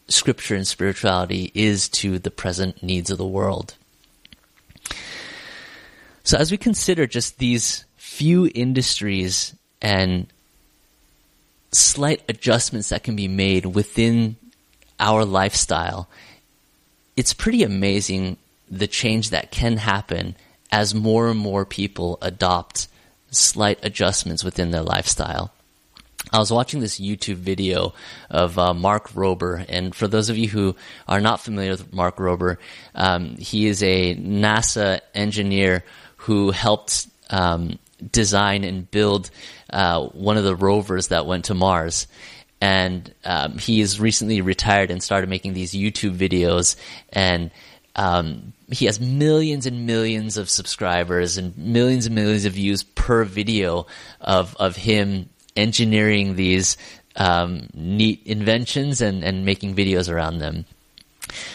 scripture 0.09 0.55
and 0.55 0.67
spirituality 0.67 1.51
is 1.55 1.89
to 1.89 2.19
the 2.19 2.31
present 2.31 2.83
needs 2.83 3.11
of 3.11 3.19
the 3.19 3.27
world. 3.27 3.75
So 6.23 6.39
as 6.39 6.51
we 6.51 6.57
consider 6.57 7.07
just 7.07 7.39
these 7.39 7.85
few 7.97 8.51
industries 8.55 9.55
and 9.83 10.27
slight 11.73 12.23
adjustments 12.29 12.89
that 12.91 13.03
can 13.03 13.17
be 13.17 13.29
made 13.29 13.67
within 13.67 14.37
our 15.01 15.25
lifestyle, 15.25 16.09
it's 17.17 17.35
pretty 17.35 17.63
amazing 17.63 18.37
the 18.71 18.87
change 18.87 19.31
that 19.31 19.51
can 19.51 19.77
happen 19.77 20.35
as 20.73 20.95
more 20.95 21.29
and 21.29 21.39
more 21.39 21.65
people 21.65 22.19
adopt 22.23 22.89
slight 23.31 23.79
adjustments 23.83 24.43
within 24.43 24.71
their 24.71 24.83
lifestyle. 24.83 25.54
I 26.33 26.39
was 26.39 26.51
watching 26.51 26.81
this 26.81 26.99
YouTube 26.99 27.37
video 27.37 27.95
of 28.31 28.59
uh, 28.59 28.75
Mark 28.75 29.11
Rober, 29.11 29.65
and 29.69 29.95
for 29.95 30.09
those 30.09 30.31
of 30.31 30.39
you 30.39 30.49
who 30.49 30.75
are 31.07 31.21
not 31.21 31.41
familiar 31.41 31.73
with 31.73 31.93
Mark 31.93 32.17
Rober, 32.17 32.57
um, 32.95 33.37
he 33.37 33.67
is 33.67 33.83
a 33.83 34.17
NASA 34.17 35.01
engineer 35.15 35.85
who 36.17 36.51
helped 36.51 37.07
um, 37.31 37.79
design 38.11 38.65
and 38.65 38.91
build 38.91 39.31
uh, 39.71 40.05
one 40.07 40.37
of 40.37 40.45
the 40.45 40.57
rovers 40.57 41.09
that 41.09 41.27
went 41.27 41.47
to 41.47 41.55
Mars. 41.55 42.07
And 42.61 43.13
um, 43.25 43.59
he 43.59 43.81
is 43.81 44.01
recently 44.01 44.41
retired 44.41 44.91
and 44.91 45.03
started 45.03 45.29
making 45.29 45.53
these 45.53 45.73
YouTube 45.73 46.17
videos. 46.17 46.77
And 47.11 47.51
um, 47.97 48.55
he 48.71 48.87
has 48.87 49.01
millions 49.01 49.67
and 49.67 49.87
millions 49.87 50.37
of 50.37 50.49
subscribers 50.49 51.37
and 51.37 51.57
millions 51.57 52.07
and 52.07 52.15
millions 52.15 52.45
of 52.45 52.55
views 52.55 52.83
per 52.83 53.25
video 53.25 53.87
of 54.21 54.57
of 54.57 54.77
him 54.77 55.29
engineering 55.57 56.37
these 56.37 56.77
um, 57.17 57.69
neat 57.75 58.23
inventions 58.25 59.01
and, 59.01 59.23
and 59.25 59.45
making 59.45 59.75
videos 59.75 60.13
around 60.13 60.39
them. 60.39 60.65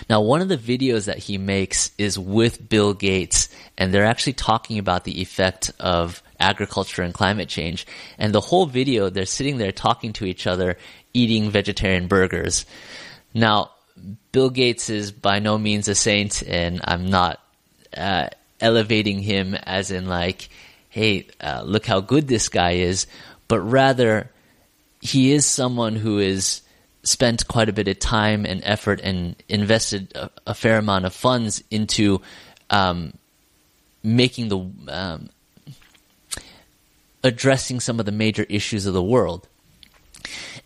Now, 0.10 0.22
one 0.22 0.42
of 0.42 0.48
the 0.48 0.58
videos 0.58 1.06
that 1.06 1.20
he 1.20 1.38
makes 1.38 1.92
is 1.98 2.18
with 2.18 2.68
Bill 2.70 2.94
Gates, 2.94 3.50
and 3.78 3.94
they're 3.94 4.06
actually 4.06 4.34
talking 4.34 4.80
about 4.80 5.04
the 5.04 5.22
effect 5.22 5.72
of 5.80 6.24
agriculture 6.40 7.04
and 7.04 7.14
climate 7.14 7.50
change. 7.50 7.86
And 8.18 8.34
the 8.34 8.42
whole 8.42 8.66
video, 8.66 9.10
they're 9.10 9.26
sitting 9.26 9.58
there 9.58 9.72
talking 9.72 10.14
to 10.14 10.26
each 10.26 10.48
other, 10.48 10.78
eating 11.14 11.52
vegetarian 11.52 12.08
burgers. 12.08 12.66
Now, 13.34 13.72
Bill 14.32 14.50
Gates 14.50 14.90
is 14.90 15.12
by 15.12 15.40
no 15.40 15.58
means 15.58 15.88
a 15.88 15.96
saint, 15.96 16.42
and 16.44 16.82
I'm 16.84 17.08
not 17.08 17.40
uh, 17.96 18.30
elevating 18.60 19.20
him 19.20 19.54
as 19.56 19.92
in 19.92 20.08
like, 20.08 20.50
hey, 20.90 21.28
uh, 21.40 21.62
look 21.64 21.86
how 21.86 22.00
good 22.00 22.28
this 22.28 22.50
guy 22.50 22.72
is, 22.72 23.06
but 23.50 23.60
rather 23.60 24.32
he 25.02 25.34
is 25.34 25.46
someone 25.46 25.98
who 25.98 26.20
is 26.20 26.62
spent 27.04 27.48
quite 27.48 27.68
a 27.68 27.74
bit 27.74 27.90
of 27.90 28.00
time 28.00 28.46
and 28.46 28.62
effort 28.64 29.02
and 29.02 29.36
invested 29.50 30.14
a, 30.16 30.30
a 30.48 30.54
fair 30.54 30.78
amount 30.78 31.06
of 31.06 31.14
funds 31.14 31.62
into 31.70 32.22
um, 32.70 33.14
making 34.04 34.48
the 34.48 34.60
um, 34.88 35.30
addressing 37.24 37.80
some 37.80 38.00
of 38.00 38.06
the 38.06 38.12
major 38.12 38.46
issues 38.50 38.86
of 38.86 38.94
the 38.94 39.04
world. 39.04 39.48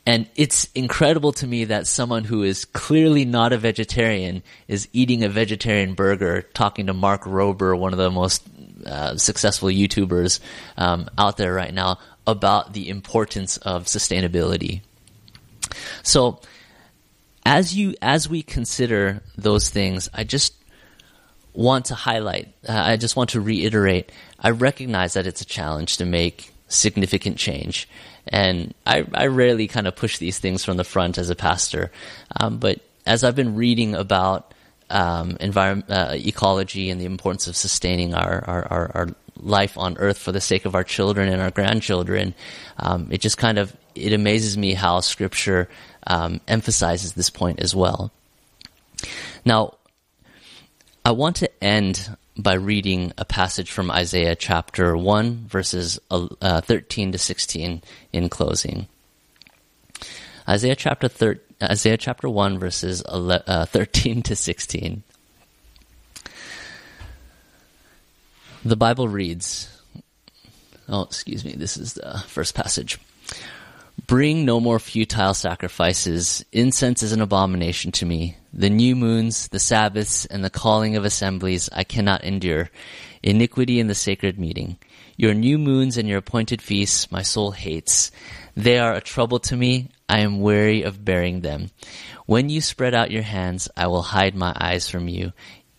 And 0.06 0.28
it's 0.36 0.68
incredible 0.76 1.32
to 1.34 1.48
me 1.48 1.66
that 1.66 1.88
someone 1.88 2.26
who 2.26 2.44
is 2.44 2.66
clearly 2.66 3.24
not 3.24 3.54
a 3.54 3.58
vegetarian 3.58 4.44
is 4.68 4.90
eating 4.92 5.24
a 5.24 5.30
vegetarian 5.30 5.94
burger, 5.94 6.42
talking 6.42 6.88
to 6.88 6.94
Mark 6.94 7.24
Rober, 7.24 7.78
one 7.78 7.94
of 7.94 8.00
the 8.00 8.12
most 8.12 8.44
uh, 8.86 9.16
successful 9.16 9.70
YouTubers 9.70 10.42
um, 10.76 11.10
out 11.18 11.38
there 11.38 11.54
right 11.54 11.74
now, 11.74 12.00
about 12.26 12.74
the 12.74 12.90
importance 12.90 13.58
of 13.58 13.86
sustainability. 13.86 14.82
So, 16.04 16.40
as 17.46 17.76
you 17.76 17.96
as 18.02 18.30
we 18.30 18.42
consider 18.42 19.22
those 19.38 19.70
things, 19.70 20.10
I 20.14 20.24
just 20.24 20.54
want 21.54 21.86
to 21.86 21.96
highlight. 21.96 22.54
Uh, 22.68 22.74
I 22.74 22.98
just 22.98 23.16
want 23.16 23.32
to 23.32 23.42
reiterate. 23.42 24.12
I 24.40 24.52
recognize 24.52 25.14
that 25.14 25.28
it's 25.28 25.42
a 25.42 25.46
challenge 25.46 25.98
to 25.98 26.06
make 26.06 26.52
significant 26.68 27.38
change, 27.38 27.88
and 28.28 28.74
I, 28.86 29.06
I 29.14 29.28
rarely 29.28 29.68
kind 29.68 29.88
of 29.88 29.96
push 29.96 30.18
these 30.18 30.40
things 30.40 30.64
from 30.64 30.78
the 30.78 30.84
front 30.84 31.18
as 31.18 31.30
a 31.30 31.36
pastor. 31.36 31.92
Um, 32.40 32.58
but 32.58 32.80
as 33.06 33.24
I've 33.24 33.36
been 33.36 33.56
reading 33.56 33.96
about 33.96 34.54
um, 34.90 35.38
environment, 35.40 35.90
uh, 35.90 36.14
ecology, 36.14 36.90
and 36.90 37.00
the 37.00 37.06
importance 37.06 37.48
of 37.48 37.56
sustaining 37.56 38.14
our, 38.14 38.44
our, 38.46 38.68
our, 38.68 38.92
our, 38.94 39.08
life 39.38 39.78
on 39.78 39.98
Earth 39.98 40.18
for 40.18 40.32
the 40.32 40.42
sake 40.42 40.66
of 40.66 40.76
our 40.76 40.84
children 40.84 41.30
and 41.30 41.42
our 41.42 41.52
grandchildren, 41.52 42.34
um, 42.78 43.08
it 43.12 43.22
just 43.22 43.38
kind 43.38 43.58
of 43.58 43.76
it 43.96 44.14
amazes 44.14 44.58
me 44.58 44.74
how 44.74 45.00
Scripture 45.00 45.70
um, 46.08 46.42
emphasizes 46.48 47.14
this 47.14 47.30
point 47.30 47.60
as 47.60 47.76
well. 47.76 48.12
Now, 49.46 49.76
I 51.06 51.12
want 51.12 51.38
to 51.38 51.64
end 51.64 52.16
by 52.38 52.54
reading 52.54 53.14
a 53.18 53.26
passage 53.26 53.72
from 53.72 53.92
Isaiah 53.92 54.36
chapter 54.36 54.98
1, 54.98 55.46
verses 55.48 56.00
uh, 56.10 56.62
13 56.62 57.12
to 57.12 57.18
16 57.18 57.82
in 58.12 58.30
closing. 58.30 58.88
Isaiah 60.48 60.76
chapter, 60.76 61.08
thir- 61.08 61.42
Isaiah 61.62 61.98
chapter 61.98 62.28
1, 62.28 62.58
verses 62.58 63.04
11, 63.12 63.44
uh, 63.48 63.66
13 63.66 64.24
to 64.24 64.36
16. 64.36 65.04
The 68.66 68.78
Bible 68.78 69.10
reads, 69.10 69.70
oh, 70.88 71.04
excuse 71.04 71.44
me, 71.44 71.54
this 71.54 71.76
is 71.76 71.94
the 71.94 72.24
first 72.28 72.56
passage. 72.56 72.98
Bring 74.08 74.46
no 74.46 74.60
more 74.60 74.80
futile 74.80 75.34
sacrifices. 75.34 76.44
Incense 76.52 77.04
is 77.04 77.12
an 77.12 77.22
abomination 77.22 77.92
to 77.94 78.06
me. 78.06 78.38
The 78.54 78.70
new 78.70 78.96
moons, 78.96 79.50
the 79.50 79.60
Sabbaths, 79.60 80.26
and 80.26 80.44
the 80.44 80.50
calling 80.50 80.96
of 80.96 81.06
assemblies 81.06 81.70
I 81.72 81.84
cannot 81.84 82.24
endure. 82.24 82.70
Iniquity 83.22 83.80
in 83.80 83.88
the 83.88 83.96
sacred 83.96 84.40
meeting. 84.40 84.78
Your 85.16 85.34
new 85.34 85.58
moons 85.58 85.98
and 85.98 86.08
your 86.08 86.18
appointed 86.18 86.62
feasts 86.62 87.12
my 87.12 87.22
soul 87.22 87.52
hates. 87.52 88.12
They 88.56 88.80
are 88.80 88.94
a 88.94 89.02
trouble 89.02 89.40
to 89.40 89.58
me. 89.58 89.90
I 90.10 90.20
am 90.20 90.42
weary 90.42 90.84
of 90.84 91.04
bearing 91.04 91.42
them. 91.42 91.70
When 92.26 92.50
you 92.50 92.62
spread 92.62 92.96
out 92.96 93.12
your 93.12 93.24
hands, 93.24 93.70
I 93.78 93.88
will 93.88 94.02
hide 94.02 94.36
my 94.36 94.54
eyes 94.60 94.90
from 94.90 95.08
you. 95.08 95.34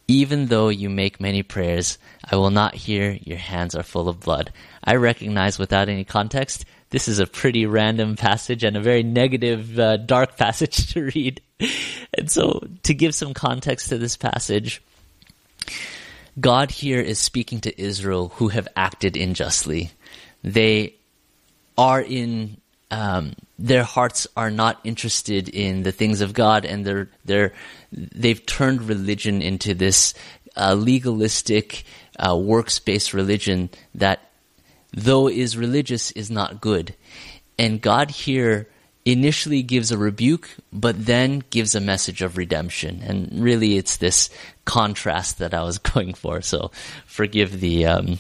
Even 0.07 0.47
though 0.47 0.69
you 0.69 0.91
make 0.91 1.21
many 1.21 1.43
prayers, 1.43 1.99
I 2.31 2.37
will 2.37 2.51
not 2.51 2.75
hear. 2.75 3.19
Your 3.23 3.39
hands 3.39 3.75
are 3.75 3.83
full 3.83 4.09
of 4.09 4.21
blood. 4.21 4.53
I 4.83 4.97
recognize 4.97 5.59
without 5.59 5.89
any 5.89 6.05
context 6.05 6.67
this 6.95 7.09
is 7.09 7.19
a 7.19 7.27
pretty 7.27 7.67
random 7.67 8.15
passage 8.15 8.63
and 8.63 8.77
a 8.77 8.81
very 8.81 9.03
negative, 9.03 9.77
uh, 9.79 9.97
dark 9.97 10.37
passage 10.39 10.93
to 10.93 11.11
read. 11.13 11.41
And 12.17 12.31
so, 12.31 12.69
to 12.85 12.95
give 12.95 13.15
some 13.17 13.35
context 13.35 13.89
to 13.89 13.99
this 13.99 14.17
passage, 14.17 14.81
God 16.39 16.71
here 16.71 17.01
is 17.01 17.19
speaking 17.19 17.61
to 17.63 17.81
Israel 17.83 18.29
who 18.37 18.49
have 18.49 18.69
acted 18.77 19.17
unjustly. 19.17 19.91
They 20.45 20.95
are 21.77 22.01
in 22.01 22.59
um, 22.93 23.35
their 23.59 23.85
hearts 23.85 24.27
are 24.37 24.51
not 24.51 24.81
interested 24.85 25.49
in 25.49 25.83
the 25.85 25.93
things 25.93 26.21
of 26.21 26.33
God, 26.35 26.65
and 26.65 26.85
they're 26.85 27.09
they're 27.25 27.53
they've 27.93 28.45
turned 28.47 28.83
religion 28.83 29.43
into 29.43 29.75
this 29.75 30.15
uh, 30.57 30.75
legalistic, 30.75 31.85
uh, 32.19 32.37
works 32.37 32.79
based 32.79 33.15
religion 33.15 33.71
that 33.95 34.31
though 34.93 35.29
is 35.29 35.57
religious, 35.57 36.11
is 36.13 36.31
not 36.31 36.61
good. 36.61 36.95
And 37.59 37.81
God 37.81 38.11
here 38.11 38.69
initially 39.05 39.63
gives 39.63 39.93
a 39.93 39.99
rebuke, 39.99 40.49
but 40.73 41.05
then 41.05 41.43
gives 41.51 41.75
a 41.75 41.81
message 41.81 42.23
of 42.23 42.37
redemption. 42.37 43.03
And 43.03 43.43
really, 43.43 43.77
it's 43.77 43.99
this 43.99 44.31
contrast 44.65 45.39
that 45.39 45.55
I 45.55 45.63
was 45.63 45.79
going 45.93 46.15
for. 46.15 46.41
So 46.41 46.71
forgive 47.07 47.61
the 47.61 47.87
um, 47.87 48.19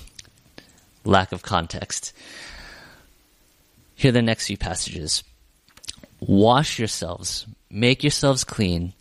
lack 1.05 1.33
of 1.33 1.42
context. 1.42 2.12
Here 3.95 4.09
are 4.09 4.13
the 4.13 4.23
next 4.23 4.47
few 4.47 4.57
passages. 4.57 5.25
Wash 6.21 6.79
yourselves, 6.79 7.47
make 7.71 8.03
yourselves 8.03 8.45
clean, 8.45 8.95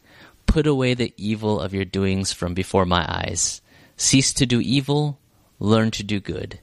put 0.45 0.67
away 0.67 0.93
the 0.93 1.13
evil 1.17 1.59
of 1.59 1.73
your 1.73 1.85
doings 1.85 2.31
from 2.33 2.53
before 2.53 2.85
my 2.85 3.05
eyes. 3.07 3.61
Cease 3.97 4.33
to 4.33 4.45
do 4.45 4.59
evil, 4.59 5.19
learn 5.59 5.91
to 5.91 6.03
do 6.03 6.19
good. 6.19 6.59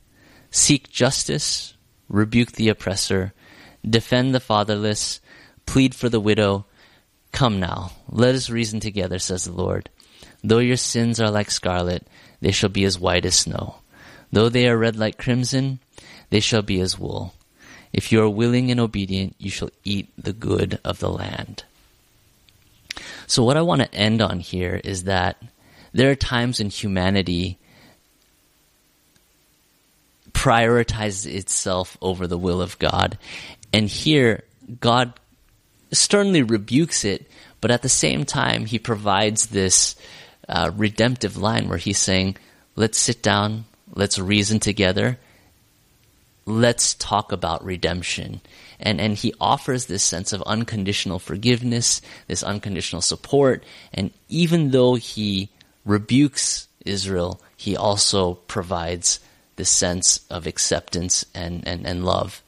Seek 0.51 0.90
justice, 0.90 1.75
rebuke 2.09 2.53
the 2.53 2.69
oppressor, 2.69 3.33
defend 3.88 4.35
the 4.35 4.40
fatherless, 4.40 5.21
plead 5.66 5.95
for 5.95 6.09
the 6.09 6.21
widow. 6.21 6.66
Come 7.33 7.61
now, 7.61 7.93
let 8.09 8.35
us 8.35 8.51
reason 8.51 8.81
together, 8.81 9.19
says 9.19 9.45
the 9.45 9.53
Lord. 9.53 9.88
Though 10.43 10.59
your 10.59 10.77
sins 10.77 11.21
are 11.21 11.31
like 11.31 11.51
scarlet, 11.51 12.07
they 12.40 12.51
shall 12.51 12.71
be 12.71 12.85
as 12.85 12.99
white 12.99 13.25
as 13.25 13.37
snow. 13.37 13.77
Though 14.33 14.49
they 14.49 14.69
are 14.69 14.77
red 14.77 14.97
like 14.97 15.19
crimson, 15.19 15.81
they 16.31 16.40
shall 16.40 16.62
be 16.62 16.81
as 16.81 16.99
wool. 16.99 17.35
If 17.92 18.12
you 18.12 18.22
are 18.22 18.29
willing 18.29 18.70
and 18.70 18.81
obedient, 18.81 19.35
you 19.38 19.50
shall 19.50 19.70
eat 19.85 20.09
the 20.16 20.33
good 20.33 20.79
of 20.85 21.00
the 21.00 21.11
land. 21.11 21.64
So, 23.26 23.42
what 23.44 23.57
I 23.57 23.62
want 23.62 23.83
to 23.83 23.94
end 23.94 24.20
on 24.20 24.40
here 24.40 24.81
is 24.83 25.05
that 25.05 25.42
there 25.92 26.11
are 26.11 26.16
times 26.16 26.59
when 26.59 26.70
humanity 26.70 27.59
prioritizes 30.33 31.26
itself 31.26 31.96
over 32.00 32.26
the 32.26 32.38
will 32.38 32.62
of 32.62 32.79
God. 32.79 33.18
And 33.72 33.88
here, 33.88 34.44
God 34.81 35.12
sternly 35.92 36.42
rebukes 36.42 37.05
it, 37.05 37.31
but 37.61 37.70
at 37.70 37.83
the 37.83 37.88
same 37.88 38.24
time, 38.24 38.66
he 38.66 38.79
provides 38.79 39.46
this 39.46 39.96
uh, 40.48 40.70
redemptive 40.74 41.37
line 41.37 41.68
where 41.68 41.79
he's 41.79 41.98
saying, 41.98 42.37
let's 42.76 42.98
sit 42.98 43.22
down, 43.22 43.64
let's 43.94 44.18
reason 44.18 44.61
together, 44.61 45.18
let's 46.50 46.94
talk 46.94 47.32
about 47.32 47.64
redemption. 47.64 48.40
And, 48.78 49.00
and 49.00 49.14
he 49.14 49.34
offers 49.40 49.86
this 49.86 50.02
sense 50.02 50.32
of 50.32 50.42
unconditional 50.42 51.18
forgiveness, 51.18 52.00
this 52.26 52.42
unconditional 52.42 53.02
support, 53.02 53.64
and 53.92 54.10
even 54.28 54.70
though 54.70 54.94
he 54.94 55.50
rebukes 55.84 56.68
Israel, 56.84 57.40
he 57.56 57.76
also 57.76 58.34
provides 58.34 59.20
this 59.56 59.70
sense 59.70 60.24
of 60.30 60.46
acceptance 60.46 61.26
and, 61.34 61.66
and, 61.66 61.86
and 61.86 62.04
love. 62.04 62.42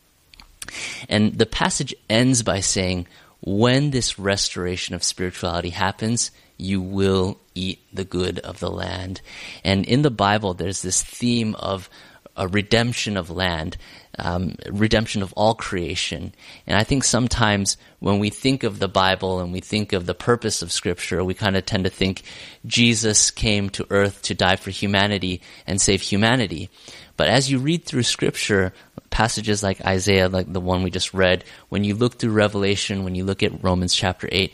And 1.09 1.37
the 1.37 1.47
passage 1.47 1.95
ends 2.09 2.43
by 2.43 2.61
saying, 2.61 3.07
when 3.41 3.91
this 3.91 4.19
restoration 4.19 4.95
of 4.95 5.03
spirituality 5.03 5.71
happens, 5.71 6.31
you 6.57 6.81
will 6.81 7.41
eat 7.55 7.81
the 7.93 8.05
good 8.05 8.39
of 8.39 8.61
the 8.61 8.71
land. 8.71 9.21
And 9.65 9.85
in 9.85 10.03
the 10.03 10.11
Bible, 10.11 10.55
there's 10.55 10.81
this 10.81 11.03
theme 11.03 11.55
of 11.57 11.91
a 12.37 12.49
redemption 12.49 13.17
of 13.17 13.31
land, 13.31 13.77
um, 14.19 14.57
redemption 14.71 15.23
of 15.23 15.33
all 15.35 15.55
creation. 15.55 16.35
And 16.67 16.77
I 16.77 16.85
think 16.85 17.05
sometimes 17.05 17.77
when 18.01 18.19
we 18.19 18.31
think 18.31 18.63
of 18.63 18.79
the 18.79 18.89
Bible 18.89 19.41
and 19.41 19.53
we 19.53 19.61
think 19.61 19.93
of 19.93 20.07
the 20.07 20.15
purpose 20.15 20.63
of 20.63 20.73
Scripture, 20.73 21.25
we 21.25 21.35
kind 21.35 21.57
of 21.57 21.67
tend 21.67 21.85
to 21.85 21.91
think 21.91 22.23
Jesus 22.67 23.31
came 23.31 23.69
to 23.71 23.87
earth 23.91 24.23
to 24.23 24.35
die 24.35 24.57
for 24.57 24.71
humanity 24.71 25.43
and 25.67 25.81
save 25.81 26.03
humanity. 26.03 26.71
But 27.17 27.29
as 27.29 27.51
you 27.51 27.59
read 27.59 27.85
through 27.85 28.05
Scripture, 28.05 28.73
passages 29.11 29.63
like 29.63 29.85
Isaiah, 29.85 30.29
like 30.29 30.51
the 30.53 30.61
one 30.61 30.83
we 30.83 30.91
just 30.91 31.13
read, 31.13 31.45
when 31.69 31.85
you 31.85 31.95
look 31.95 32.19
through 32.19 32.33
Revelation, 32.33 33.05
when 33.05 33.15
you 33.15 33.25
look 33.25 33.43
at 33.43 33.63
Romans 33.63 33.95
chapter 33.95 34.29
8, 34.33 34.53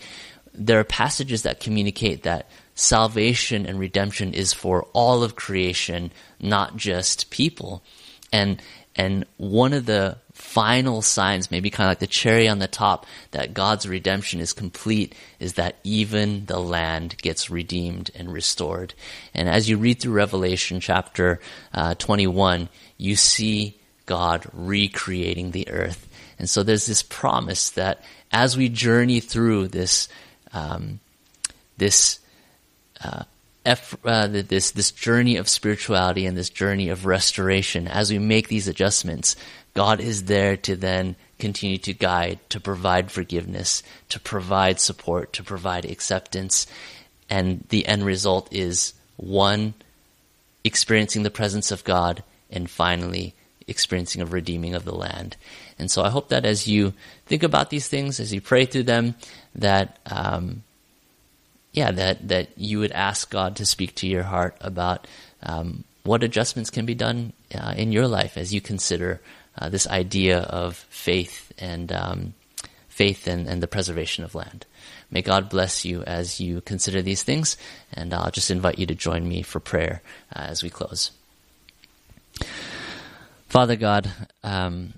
there 0.52 0.80
are 0.80 0.84
passages 0.84 1.42
that 1.42 1.60
communicate 1.60 2.24
that 2.24 2.50
salvation 2.78 3.66
and 3.66 3.78
redemption 3.78 4.32
is 4.32 4.52
for 4.52 4.84
all 4.92 5.22
of 5.22 5.34
creation, 5.36 6.12
not 6.40 6.76
just 6.76 7.30
people. 7.30 7.82
And 8.32 8.62
and 8.94 9.24
one 9.36 9.72
of 9.72 9.86
the 9.86 10.18
final 10.32 11.02
signs, 11.02 11.52
maybe 11.52 11.70
kind 11.70 11.86
of 11.86 11.92
like 11.92 11.98
the 12.00 12.06
cherry 12.08 12.48
on 12.48 12.58
the 12.58 12.66
top, 12.66 13.06
that 13.30 13.54
God's 13.54 13.86
redemption 13.86 14.40
is 14.40 14.52
complete 14.52 15.14
is 15.38 15.54
that 15.54 15.76
even 15.84 16.46
the 16.46 16.58
land 16.58 17.16
gets 17.18 17.48
redeemed 17.48 18.10
and 18.16 18.32
restored. 18.32 18.94
And 19.34 19.48
as 19.48 19.68
you 19.68 19.76
read 19.76 20.00
through 20.00 20.14
Revelation 20.14 20.80
chapter 20.80 21.38
uh, 21.72 21.94
21, 21.94 22.68
you 22.96 23.14
see 23.14 23.78
God 24.06 24.46
recreating 24.52 25.52
the 25.52 25.68
earth. 25.68 26.08
And 26.38 26.50
so 26.50 26.64
there's 26.64 26.86
this 26.86 27.02
promise 27.02 27.70
that 27.70 28.02
as 28.32 28.56
we 28.56 28.68
journey 28.68 29.20
through 29.20 29.68
this, 29.68 30.08
um, 30.52 30.98
this, 31.76 32.18
uh, 33.02 33.24
uh, 34.04 34.26
this 34.28 34.70
this 34.70 34.90
journey 34.90 35.36
of 35.36 35.48
spirituality 35.48 36.24
and 36.24 36.36
this 36.36 36.50
journey 36.50 36.88
of 36.88 37.04
restoration, 37.04 37.86
as 37.86 38.10
we 38.10 38.18
make 38.18 38.48
these 38.48 38.68
adjustments, 38.68 39.36
God 39.74 40.00
is 40.00 40.24
there 40.24 40.56
to 40.58 40.76
then 40.76 41.16
continue 41.38 41.78
to 41.78 41.92
guide, 41.92 42.38
to 42.48 42.60
provide 42.60 43.10
forgiveness, 43.10 43.82
to 44.08 44.18
provide 44.18 44.80
support, 44.80 45.32
to 45.34 45.42
provide 45.42 45.84
acceptance, 45.84 46.66
and 47.28 47.64
the 47.68 47.86
end 47.86 48.04
result 48.04 48.48
is 48.50 48.94
one 49.16 49.74
experiencing 50.64 51.22
the 51.22 51.30
presence 51.30 51.70
of 51.70 51.84
God, 51.84 52.22
and 52.50 52.70
finally 52.70 53.34
experiencing 53.66 54.22
a 54.22 54.26
redeeming 54.26 54.74
of 54.74 54.84
the 54.84 54.94
land. 54.94 55.36
And 55.78 55.90
so 55.90 56.02
I 56.02 56.08
hope 56.08 56.30
that 56.30 56.46
as 56.46 56.66
you 56.66 56.94
think 57.26 57.42
about 57.42 57.70
these 57.70 57.86
things, 57.86 58.18
as 58.18 58.32
you 58.32 58.40
pray 58.40 58.64
through 58.64 58.84
them, 58.84 59.14
that 59.54 59.98
um, 60.06 60.62
yeah, 61.72 61.90
that 61.92 62.28
that 62.28 62.48
you 62.56 62.78
would 62.78 62.92
ask 62.92 63.30
God 63.30 63.56
to 63.56 63.66
speak 63.66 63.94
to 63.96 64.06
your 64.06 64.24
heart 64.24 64.56
about 64.60 65.06
um, 65.42 65.84
what 66.02 66.24
adjustments 66.24 66.70
can 66.70 66.86
be 66.86 66.94
done 66.94 67.32
uh, 67.54 67.74
in 67.76 67.92
your 67.92 68.08
life 68.08 68.36
as 68.36 68.52
you 68.52 68.60
consider 68.60 69.20
uh, 69.58 69.68
this 69.68 69.86
idea 69.86 70.40
of 70.40 70.76
faith 70.88 71.52
and 71.58 71.92
um, 71.92 72.34
faith 72.88 73.26
and, 73.26 73.46
and, 73.46 73.62
the 73.62 73.68
preservation 73.68 74.24
of 74.24 74.34
land. 74.34 74.66
May 75.10 75.22
God 75.22 75.48
bless 75.48 75.84
you 75.84 76.02
as 76.02 76.40
you 76.40 76.60
consider 76.60 77.02
these 77.02 77.22
things, 77.22 77.56
and 77.92 78.12
I'll 78.12 78.30
just 78.30 78.50
invite 78.50 78.78
you 78.78 78.86
to 78.86 78.94
join 78.94 79.28
me 79.28 79.42
for 79.42 79.60
prayer 79.60 80.02
uh, 80.34 80.40
as 80.40 80.62
we 80.62 80.70
close. 80.70 81.10
Father 83.48 83.76
God, 83.76 84.10
um, 84.42 84.94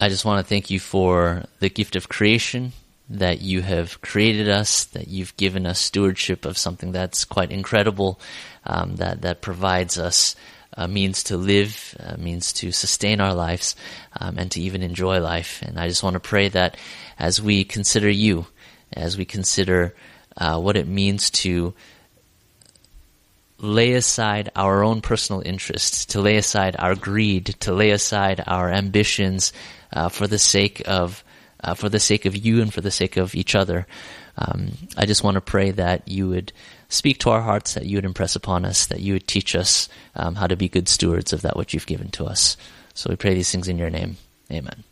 I 0.00 0.08
just 0.08 0.24
want 0.24 0.44
to 0.44 0.48
thank 0.48 0.70
you 0.70 0.78
for 0.78 1.44
the 1.60 1.70
gift 1.70 1.96
of 1.96 2.08
creation 2.08 2.72
that 3.08 3.40
you 3.40 3.62
have 3.62 4.00
created 4.00 4.48
us, 4.48 4.84
that 4.86 5.08
you've 5.08 5.36
given 5.36 5.66
us 5.66 5.78
stewardship 5.78 6.44
of 6.44 6.58
something 6.58 6.92
that's 6.92 7.24
quite 7.24 7.52
incredible, 7.52 8.20
um, 8.64 8.96
that 8.96 9.22
that 9.22 9.40
provides 9.40 9.98
us 9.98 10.34
a 10.72 10.88
means 10.88 11.22
to 11.24 11.36
live, 11.36 11.96
a 12.00 12.18
means 12.18 12.52
to 12.52 12.72
sustain 12.72 13.20
our 13.20 13.34
lives, 13.34 13.76
um, 14.20 14.38
and 14.38 14.50
to 14.50 14.60
even 14.60 14.82
enjoy 14.82 15.20
life. 15.20 15.62
And 15.62 15.78
I 15.78 15.88
just 15.88 16.02
want 16.02 16.14
to 16.14 16.20
pray 16.20 16.48
that 16.48 16.76
as 17.18 17.40
we 17.40 17.64
consider 17.64 18.10
you, 18.10 18.46
as 18.92 19.16
we 19.16 19.24
consider 19.24 19.94
uh, 20.36 20.60
what 20.60 20.76
it 20.76 20.86
means 20.86 21.30
to 21.30 21.74
lay 23.58 23.94
aside 23.94 24.50
our 24.54 24.82
own 24.82 25.00
personal 25.00 25.40
interests, 25.40 26.06
to 26.06 26.20
lay 26.20 26.36
aside 26.36 26.76
our 26.78 26.94
greed, 26.94 27.46
to 27.60 27.72
lay 27.72 27.90
aside 27.90 28.42
our 28.46 28.70
ambitions 28.70 29.52
uh, 29.92 30.08
for 30.08 30.26
the 30.26 30.38
sake 30.38 30.82
of 30.86 31.24
uh, 31.62 31.74
for 31.74 31.88
the 31.88 32.00
sake 32.00 32.26
of 32.26 32.36
you 32.36 32.60
and 32.60 32.72
for 32.72 32.80
the 32.80 32.90
sake 32.90 33.16
of 33.16 33.34
each 33.34 33.54
other. 33.54 33.86
Um, 34.36 34.72
I 34.96 35.06
just 35.06 35.24
want 35.24 35.36
to 35.36 35.40
pray 35.40 35.70
that 35.72 36.06
you 36.08 36.28
would 36.28 36.52
speak 36.88 37.18
to 37.20 37.30
our 37.30 37.40
hearts, 37.40 37.74
that 37.74 37.86
you 37.86 37.96
would 37.96 38.04
impress 38.04 38.36
upon 38.36 38.64
us, 38.64 38.86
that 38.86 39.00
you 39.00 39.14
would 39.14 39.26
teach 39.26 39.56
us 39.56 39.88
um, 40.14 40.34
how 40.34 40.46
to 40.46 40.56
be 40.56 40.68
good 40.68 40.88
stewards 40.88 41.32
of 41.32 41.42
that 41.42 41.56
which 41.56 41.74
you've 41.74 41.86
given 41.86 42.10
to 42.10 42.26
us. 42.26 42.56
So 42.94 43.10
we 43.10 43.16
pray 43.16 43.34
these 43.34 43.50
things 43.50 43.68
in 43.68 43.78
your 43.78 43.90
name. 43.90 44.16
Amen. 44.50 44.84